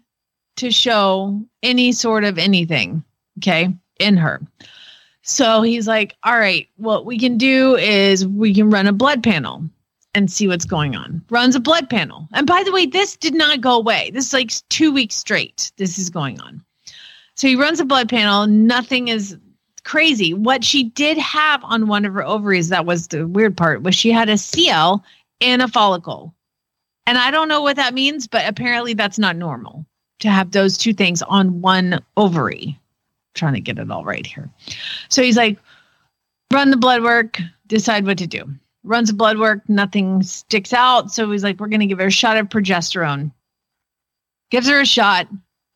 [0.58, 3.02] to show any sort of anything,
[3.38, 4.40] okay, in her.
[5.22, 9.22] So he's like, all right, what we can do is we can run a blood
[9.22, 9.62] panel
[10.14, 11.22] and see what's going on.
[11.30, 12.28] Runs a blood panel.
[12.32, 14.10] And by the way, this did not go away.
[14.12, 15.70] This is like two weeks straight.
[15.76, 16.64] This is going on.
[17.34, 18.46] So he runs a blood panel.
[18.46, 19.36] Nothing is
[19.84, 20.34] crazy.
[20.34, 23.94] What she did have on one of her ovaries, that was the weird part, was
[23.94, 25.04] she had a CL
[25.40, 26.34] and a follicle.
[27.06, 29.86] And I don't know what that means, but apparently that's not normal
[30.20, 32.78] to have those two things on one ovary
[33.34, 34.50] trying to get it all right here.
[35.08, 35.58] So he's like,
[36.52, 38.44] run the blood work, decide what to do.
[38.84, 41.12] Runs the blood work, nothing sticks out.
[41.12, 43.32] So he's like, we're going to give her a shot of progesterone.
[44.50, 45.28] Gives her a shot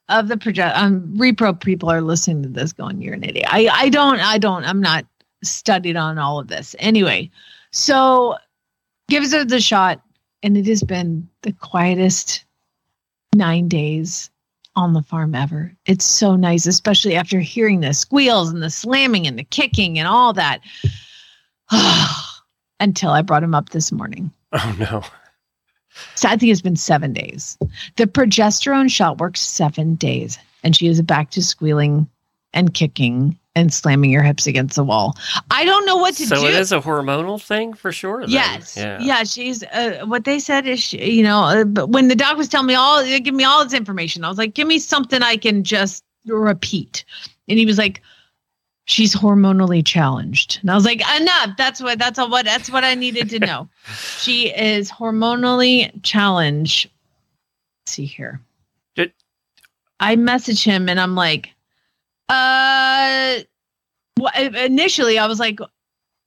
[0.08, 0.76] of the project.
[0.76, 3.46] Um, repro people are listening to this going, you're an idiot.
[3.50, 5.04] I, I don't, I don't, I'm not
[5.44, 6.74] studied on all of this.
[6.78, 7.30] Anyway,
[7.70, 8.36] so
[9.08, 10.00] gives her the shot,
[10.42, 12.44] and it has been the quietest
[13.34, 14.30] nine days
[14.74, 15.72] on the farm ever.
[15.86, 20.08] It's so nice, especially after hearing the squeals and the slamming and the kicking and
[20.08, 20.60] all that.
[22.80, 24.30] Until I brought him up this morning.
[24.52, 25.02] Oh no.
[26.14, 27.58] So I think it's been seven days.
[27.96, 32.08] The progesterone shot works seven days, and she is back to squealing
[32.54, 35.14] and kicking and slamming your hips against the wall.
[35.50, 36.40] I don't know what to so do.
[36.42, 38.20] So it is a hormonal thing for sure.
[38.20, 38.30] then.
[38.30, 38.76] Yes.
[38.76, 38.98] Yeah.
[39.00, 39.24] Yeah.
[39.24, 42.48] She's uh, what they said is, she, you know, uh, but when the doc was
[42.48, 45.36] telling me all, give me all this information, I was like, give me something I
[45.36, 47.04] can just repeat.
[47.48, 48.00] And he was like,
[48.86, 50.58] she's hormonally challenged.
[50.62, 51.50] And I was like, enough.
[51.58, 53.68] That's what, that's all what, that's what I needed to know.
[54.18, 56.88] she is hormonally challenged.
[57.82, 58.40] Let's see here.
[60.00, 61.50] I message him and I'm like,
[62.28, 63.38] uh,
[64.18, 65.60] well, initially I was like,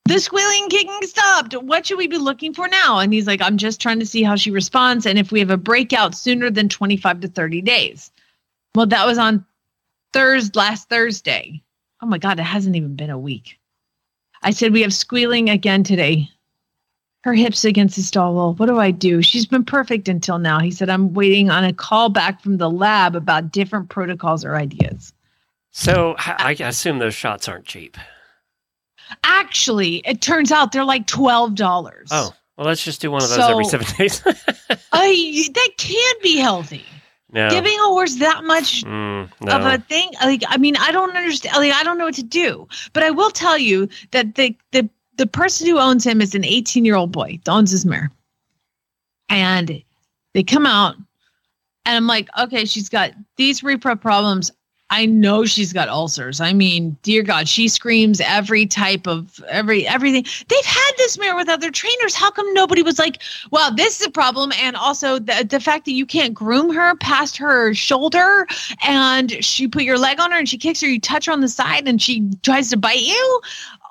[0.05, 1.55] the squealing kicking stopped.
[1.55, 2.99] What should we be looking for now?
[2.99, 5.49] And he's like, I'm just trying to see how she responds and if we have
[5.49, 8.11] a breakout sooner than 25 to 30 days.
[8.75, 9.45] Well, that was on
[10.13, 11.63] Thursday, last Thursday.
[12.03, 13.59] Oh my God, it hasn't even been a week.
[14.43, 16.29] I said, We have squealing again today.
[17.23, 18.53] Her hips against the stall wall.
[18.53, 19.23] What do I do?
[19.23, 20.59] She's been perfect until now.
[20.59, 24.55] He said, I'm waiting on a call back from the lab about different protocols or
[24.55, 25.11] ideas.
[25.77, 27.97] So I assume those shots aren't cheap.
[29.25, 32.07] Actually, it turns out they're like $12.
[32.11, 34.21] Oh, well, let's just do one of those So- every seven days.
[34.93, 36.85] I, that can't be healthy.
[37.29, 37.49] no.
[37.49, 41.57] Giving a horse that much Mm, of a thing like i mean i don't understand
[41.57, 44.87] like i don't know what to do but i will tell you that the the
[45.17, 48.09] the person who owns him is an 18 year old boy that owns his mare
[49.29, 49.83] and
[50.33, 50.95] they come out
[51.85, 54.51] and i'm like okay she's got these repro problems
[54.89, 56.39] i know she's got ulcers.
[56.41, 60.25] I mean dear god she screams every type of every everything.
[60.47, 62.15] They've had this mare with other trainers.
[62.15, 63.21] How come nobody was like
[63.51, 66.95] well this is a problem and also the, the fact that you can't groom her
[66.97, 68.47] past her shoulder
[68.85, 71.41] and she put your leg on her and she kicks her you touch her on
[71.41, 73.41] the side and she tries to bite you?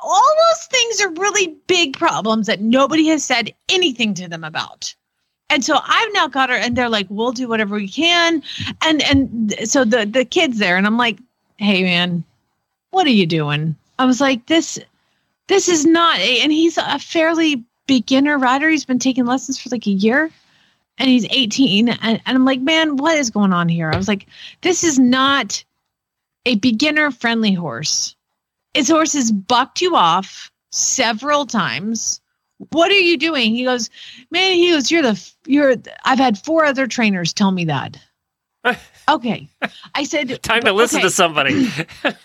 [0.03, 4.95] All those things are really big problems that nobody has said anything to them about
[5.51, 8.43] and so I've now got her, and they're like, "We'll do whatever we can,"
[8.83, 11.19] and and so the the kids there, and I'm like,
[11.59, 12.25] "Hey, man,
[12.91, 14.79] what are you doing?" I was like, "This,
[15.49, 18.69] this is not," a, and he's a fairly beginner rider.
[18.69, 20.31] He's been taking lessons for like a year,
[20.99, 24.09] and he's 18, and, and I'm like, "Man, what is going on here?" I was
[24.09, 24.27] like,
[24.63, 25.63] "This is not
[26.47, 28.17] a beginner friendly horse.
[28.73, 32.21] His horse has bucked you off several times."
[32.71, 33.55] What are you doing?
[33.55, 33.91] He goes,
[34.31, 37.99] man he goes you're the you're i've had four other trainers tell me that.
[39.07, 39.51] Okay.
[39.95, 41.69] I said Time to listen okay, to somebody.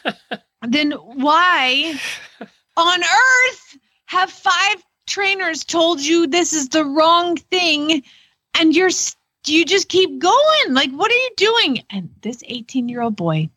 [0.62, 2.00] then why
[2.78, 8.02] on earth have five trainers told you this is the wrong thing
[8.58, 8.92] and you're
[9.46, 10.74] you just keep going?
[10.74, 11.84] Like what are you doing?
[11.90, 13.50] And this 18 year old boy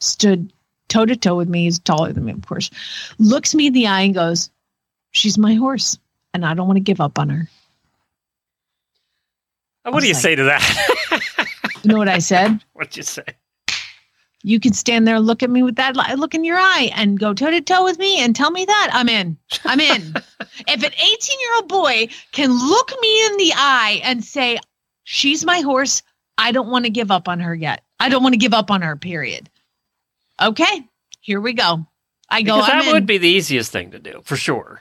[0.00, 0.50] stood
[0.88, 1.64] toe to toe with me.
[1.64, 2.70] He's taller than me of course.
[3.18, 4.50] Looks me in the eye and goes
[5.16, 5.98] she's my horse
[6.34, 7.48] and i don't want to give up on her
[9.84, 10.62] what do you was say to that?
[11.82, 13.24] you know what i said What'd you say?
[14.46, 17.34] you can stand there look at me with that look in your eye and go
[17.34, 19.36] toe to toe with me and tell me that I'm in.
[19.64, 20.14] I'm in.
[20.68, 24.60] if an 18 year old boy can look me in the eye and say,
[25.02, 26.04] she's my horse,
[26.38, 27.82] I don't want to give up on her yet.
[27.98, 29.50] I don't want to give up on her, period.
[30.40, 30.84] Okay,
[31.20, 31.84] here we go.
[32.30, 34.80] I go, Because that would be the easiest thing to do, for sure.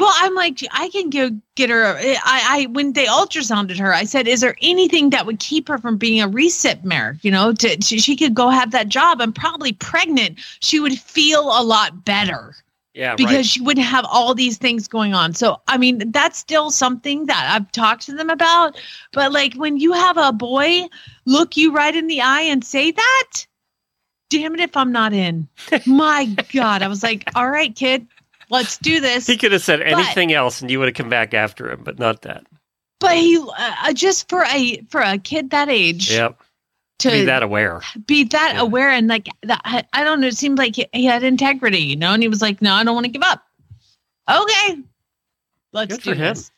[0.00, 1.84] Well, I'm like, I can go get her.
[1.84, 5.68] Uh, I, I when they ultrasounded her, I said, "Is there anything that would keep
[5.68, 7.18] her from being a recip mare?
[7.20, 10.98] You know, to, to she could go have that job and probably pregnant, she would
[10.98, 12.54] feel a lot better.
[12.94, 13.44] Yeah, because right.
[13.44, 15.34] she wouldn't have all these things going on.
[15.34, 18.80] So, I mean, that's still something that I've talked to them about.
[19.12, 20.86] But like when you have a boy
[21.26, 23.46] look you right in the eye and say that,
[24.30, 25.46] damn it if I'm not in.
[25.86, 26.82] My God.
[26.82, 28.06] I was like, all right, kid,
[28.50, 29.26] let's do this.
[29.26, 31.98] He could have said anything else, and you would have come back after him, but
[31.98, 32.44] not that.
[33.00, 36.38] But he uh, just for a for a kid that age Yep.
[37.00, 37.80] to Be that aware.
[38.06, 38.60] be that Yeah.
[38.60, 41.96] aware and like that I, don't know it seemed like he, he had integrity you
[41.96, 43.42] know and he was like no i don't want to give up
[44.30, 44.82] okay
[45.72, 46.50] let's Good do this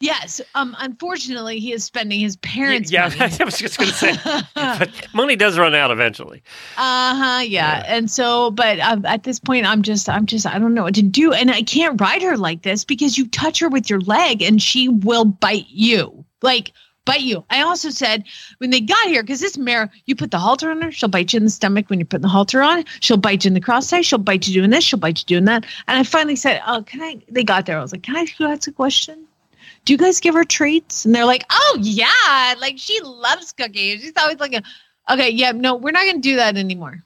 [0.00, 3.34] yes um unfortunately he is spending his parents yeah, money.
[3.40, 4.12] I was just going to say,
[4.54, 6.42] but money does run out eventually.
[6.76, 7.78] uh-huh yeah.
[7.78, 7.84] Yeah.
[7.86, 10.94] and so but um, at this point i'm just i'm just i don't know what
[10.94, 14.00] to do and i can't ride her like this because you touch her with your
[14.00, 16.72] leg and she will bite you like
[17.04, 18.22] bite you i also said
[18.58, 21.32] when they got here because this mare you put the halter on her she'll bite
[21.32, 23.60] you in the stomach when you put the halter on she'll bite you in the
[23.60, 26.36] cross tie she'll bite you doing this she'll bite you doing that and i finally
[26.36, 28.72] said oh can i they got there i was like can i ask you a
[28.72, 29.27] question
[29.88, 31.06] do you guys give her treats?
[31.06, 34.62] And they're like oh yeah like she loves cookies she's always like
[35.08, 37.02] okay yeah no we're not going to do that anymore.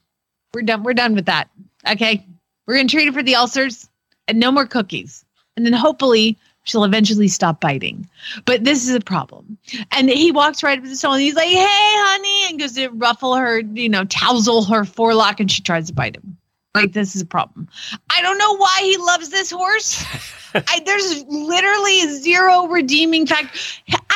[0.53, 1.49] We're done we're done with that
[1.89, 2.26] okay?
[2.66, 3.89] We're going to treat her for the ulcers
[4.26, 5.24] and no more cookies.
[5.57, 8.09] And then hopefully she'll eventually stop biting.
[8.47, 9.59] But this is a problem.
[9.93, 12.72] And he walks right up to the stone and he's like hey honey and goes
[12.72, 16.37] to ruffle her you know tousle her forelock and she tries to bite him.
[16.74, 17.68] Like this is a problem.
[18.11, 20.03] I don't know why he loves this horse
[20.55, 23.57] I, there's literally zero redeeming fact.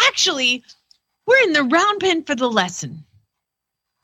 [0.09, 0.63] Actually
[1.27, 3.05] we're in the round pen for the lesson.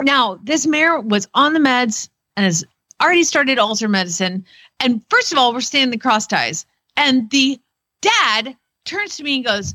[0.03, 2.65] Now this mare was on the meds and has
[3.01, 4.45] already started ulcer medicine.
[4.81, 6.67] And first of all we're staying the cross ties.
[6.97, 7.61] And the
[8.01, 9.75] dad turns to me and goes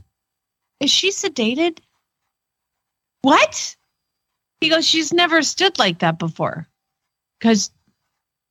[0.80, 1.80] is she sedated?
[3.22, 3.76] What?
[4.62, 6.68] He goes she's never stood like that before.
[7.40, 7.72] Because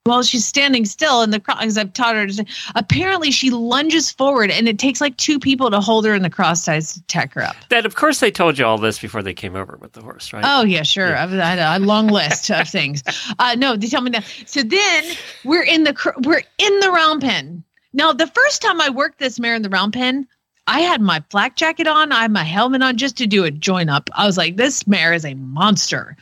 [0.07, 2.45] well she's standing still in the cross because i've taught her to
[2.75, 6.31] apparently she lunges forward and it takes like two people to hold her in the
[6.31, 9.23] cross ties to tack her up That, of course, they told you all this before
[9.23, 10.45] they came over with the horse, right?
[10.47, 11.09] Oh yeah, sure.
[11.09, 11.25] Yeah.
[11.25, 13.03] I've had a long list of things.
[13.39, 14.25] Uh, no, they tell me that.
[14.47, 15.05] So then
[15.45, 17.65] we're in the we're in the round pen.
[17.93, 20.27] Now the first time I worked this mare in the round pen,
[20.67, 23.51] I had my flak jacket on, I had my helmet on just to do a
[23.51, 24.09] join up.
[24.15, 26.17] I was like, this mare is a monster.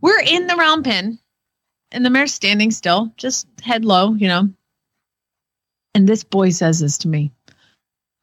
[0.00, 1.18] We're in the round pen,
[1.92, 4.48] and the mare's standing still, just head low, you know.
[5.94, 7.32] And this boy says this to me.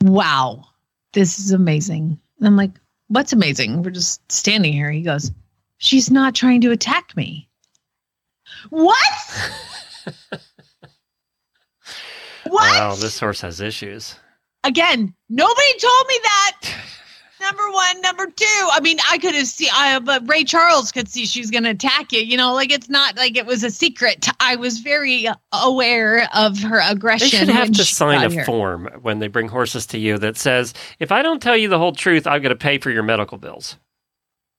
[0.03, 0.65] Wow,
[1.13, 2.19] this is amazing.
[2.37, 2.71] And I'm like,
[3.07, 3.83] what's amazing?
[3.83, 4.91] We're just standing here.
[4.91, 5.31] He goes,
[5.77, 7.49] she's not trying to attack me.
[8.69, 8.97] What?
[12.47, 12.79] what?
[12.79, 14.15] Wow, this horse has issues.
[14.63, 16.73] Again, nobody told me that.
[17.47, 18.69] Number one, number two.
[18.73, 21.69] I mean, I could have seen, I, but Ray Charles could see she's going to
[21.69, 22.19] attack you.
[22.19, 24.27] You know, like it's not like it was a secret.
[24.41, 27.29] I was very aware of her aggression.
[27.29, 28.43] They should have to sign a here.
[28.43, 31.77] form when they bring horses to you that says, if I don't tell you the
[31.77, 33.77] whole truth, I'm going to pay for your medical bills.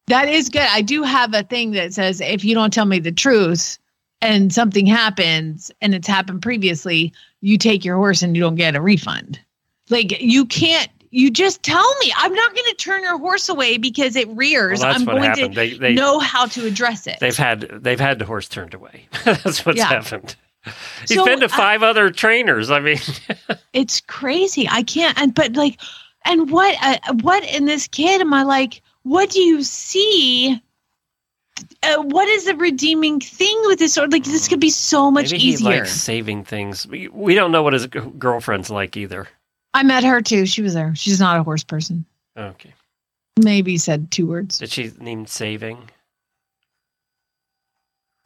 [0.07, 0.62] That is good.
[0.62, 3.78] I do have a thing that says if you don't tell me the truth
[4.22, 7.12] and something happens and it's happened previously,
[7.43, 9.39] you take your horse and you don't get a refund.
[9.91, 12.12] Like you can't you just tell me.
[12.16, 14.80] I'm not going to turn your horse away because it rears.
[14.80, 15.54] that's I'm going happened.
[15.54, 17.16] to They, they, know how to address it.
[17.20, 19.06] they've had they've had the horse turned away.
[19.24, 19.86] that's what's Yeah.
[19.86, 20.36] happened.
[21.06, 22.70] He's So, been to uh, five other trainers.
[22.70, 22.98] I mean,
[23.72, 24.68] it's crazy.
[24.70, 25.18] I can't.
[25.18, 25.80] And but like,
[26.24, 26.76] and what?
[26.82, 28.82] Uh, what in this kid am I like?
[29.04, 30.61] What do you see?
[31.82, 33.96] Uh, what is the redeeming thing with this?
[33.98, 35.70] Or like, this could be so much maybe he easier.
[35.80, 36.86] likes saving things.
[36.86, 39.26] We, we don't know what his girlfriend's like either.
[39.74, 40.46] I met her too.
[40.46, 40.94] She was there.
[40.94, 42.04] She's not a horse person.
[42.36, 42.72] Okay.
[43.42, 44.58] Maybe said two words.
[44.58, 45.90] Did she name saving?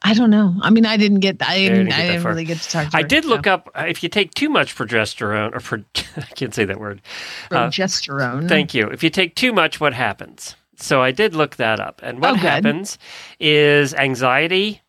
[0.05, 0.55] I don't know.
[0.61, 1.37] I mean, I didn't get.
[1.41, 1.77] I didn't.
[1.85, 2.97] didn't get I didn't really get to talk to her.
[2.97, 3.07] I her.
[3.07, 3.53] did look so.
[3.53, 5.79] up uh, if you take too much progesterone, or pro,
[6.17, 7.01] I can't say that word.
[7.51, 8.49] uh, progesterone.
[8.49, 8.87] Thank you.
[8.87, 10.55] If you take too much, what happens?
[10.75, 12.01] So I did look that up.
[12.03, 12.97] And what Oh, happens
[13.39, 14.81] is anxiety,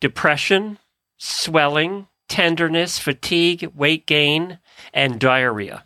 [0.00, 0.78] depression,
[1.18, 4.58] swelling, tenderness, fatigue, weight gain,
[4.94, 5.84] and diarrhea.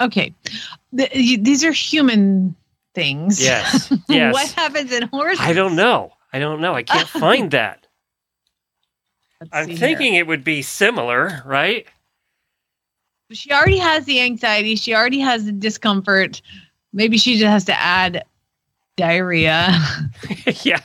[0.00, 0.34] Okay,
[0.96, 2.54] Th- y- these are human
[2.94, 3.42] things.
[3.42, 3.92] Yes.
[4.08, 4.32] Yes.
[4.34, 5.40] what happens in horses?
[5.40, 6.12] I don't know.
[6.32, 6.74] I don't know.
[6.74, 7.86] I can't find that.
[9.40, 10.22] Let's I'm thinking here.
[10.22, 11.86] it would be similar, right?
[13.32, 14.76] she already has the anxiety.
[14.76, 16.40] She already has the discomfort.
[16.92, 18.24] Maybe she just has to add
[18.96, 19.76] diarrhea.
[20.62, 20.80] yeah.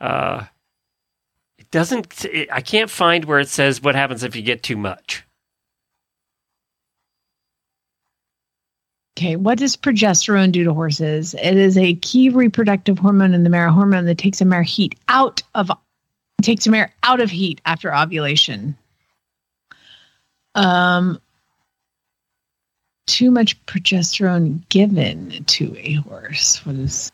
[0.00, 0.44] Uh,
[1.58, 2.24] it doesn't.
[2.26, 5.24] It, I can't find where it says what happens if you get too much.
[9.16, 11.32] Okay, what does progesterone do to horses?
[11.34, 14.94] It is a key reproductive hormone in the mare, hormone that takes a mare heat
[15.08, 15.70] out of
[16.42, 18.76] takes a mare out of heat after ovulation.
[20.54, 21.18] Um,
[23.06, 26.64] too much progesterone given to a horse.
[26.66, 27.10] What is?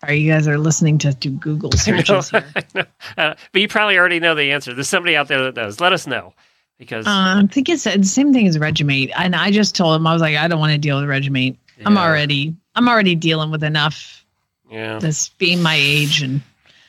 [0.00, 2.44] Sorry, you guys are listening to do Google I know, searches here.
[2.54, 2.84] I know.
[3.16, 4.72] Uh, but you probably already know the answer.
[4.72, 5.80] There's somebody out there that knows.
[5.80, 6.32] Let us know
[6.78, 7.10] because Uh,
[7.42, 10.22] I think it's the same thing as Regimate, and I just told him I was
[10.22, 11.56] like, I don't want to deal with Regimate.
[11.84, 14.24] I'm already, I'm already dealing with enough.
[14.70, 14.98] yeah.
[14.98, 16.40] This being my age and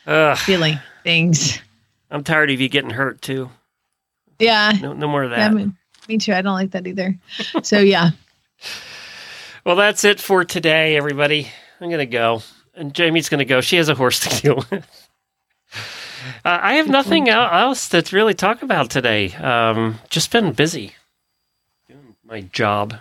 [0.06, 1.60] Ugh, feeling things.
[2.10, 3.50] I'm tired of you getting hurt too.
[4.38, 5.54] Yeah, No, no more of yeah that.
[5.54, 5.70] me,
[6.08, 6.32] me too.
[6.32, 7.16] I don't like that either.
[7.62, 8.10] So yeah,
[9.64, 11.48] Well, that's it for today, everybody.
[11.80, 12.42] I'm gonna go,
[12.74, 13.60] and Jamie's gonna go.
[13.60, 15.09] She has a horse to deal with.
[16.44, 19.32] Uh, I have nothing else to really talk about today.
[19.34, 20.94] Um, just been busy
[21.88, 22.94] doing my job.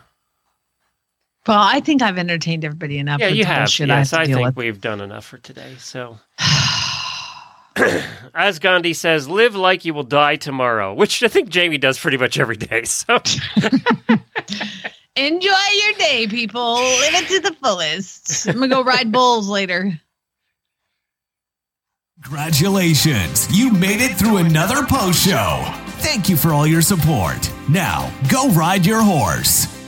[1.47, 3.19] well, I think I've entertained everybody enough.
[3.19, 3.69] yeah, you have.
[3.79, 4.55] Yes, I I have deal think with.
[4.57, 5.75] we've done enough for today.
[5.79, 6.19] So,
[8.35, 12.17] as Gandhi says, live like you will die tomorrow, which I think Jamie does pretty
[12.17, 12.83] much every day.
[12.83, 13.21] So,
[15.15, 15.49] Enjoy
[15.83, 16.75] your day, people.
[16.75, 18.47] Live it to the fullest.
[18.47, 19.99] I'm gonna go ride bulls later.
[22.21, 23.47] Congratulations!
[23.57, 25.63] You made it through another post show.
[25.99, 27.51] Thank you for all your support.
[27.69, 29.78] Now, go ride your horse.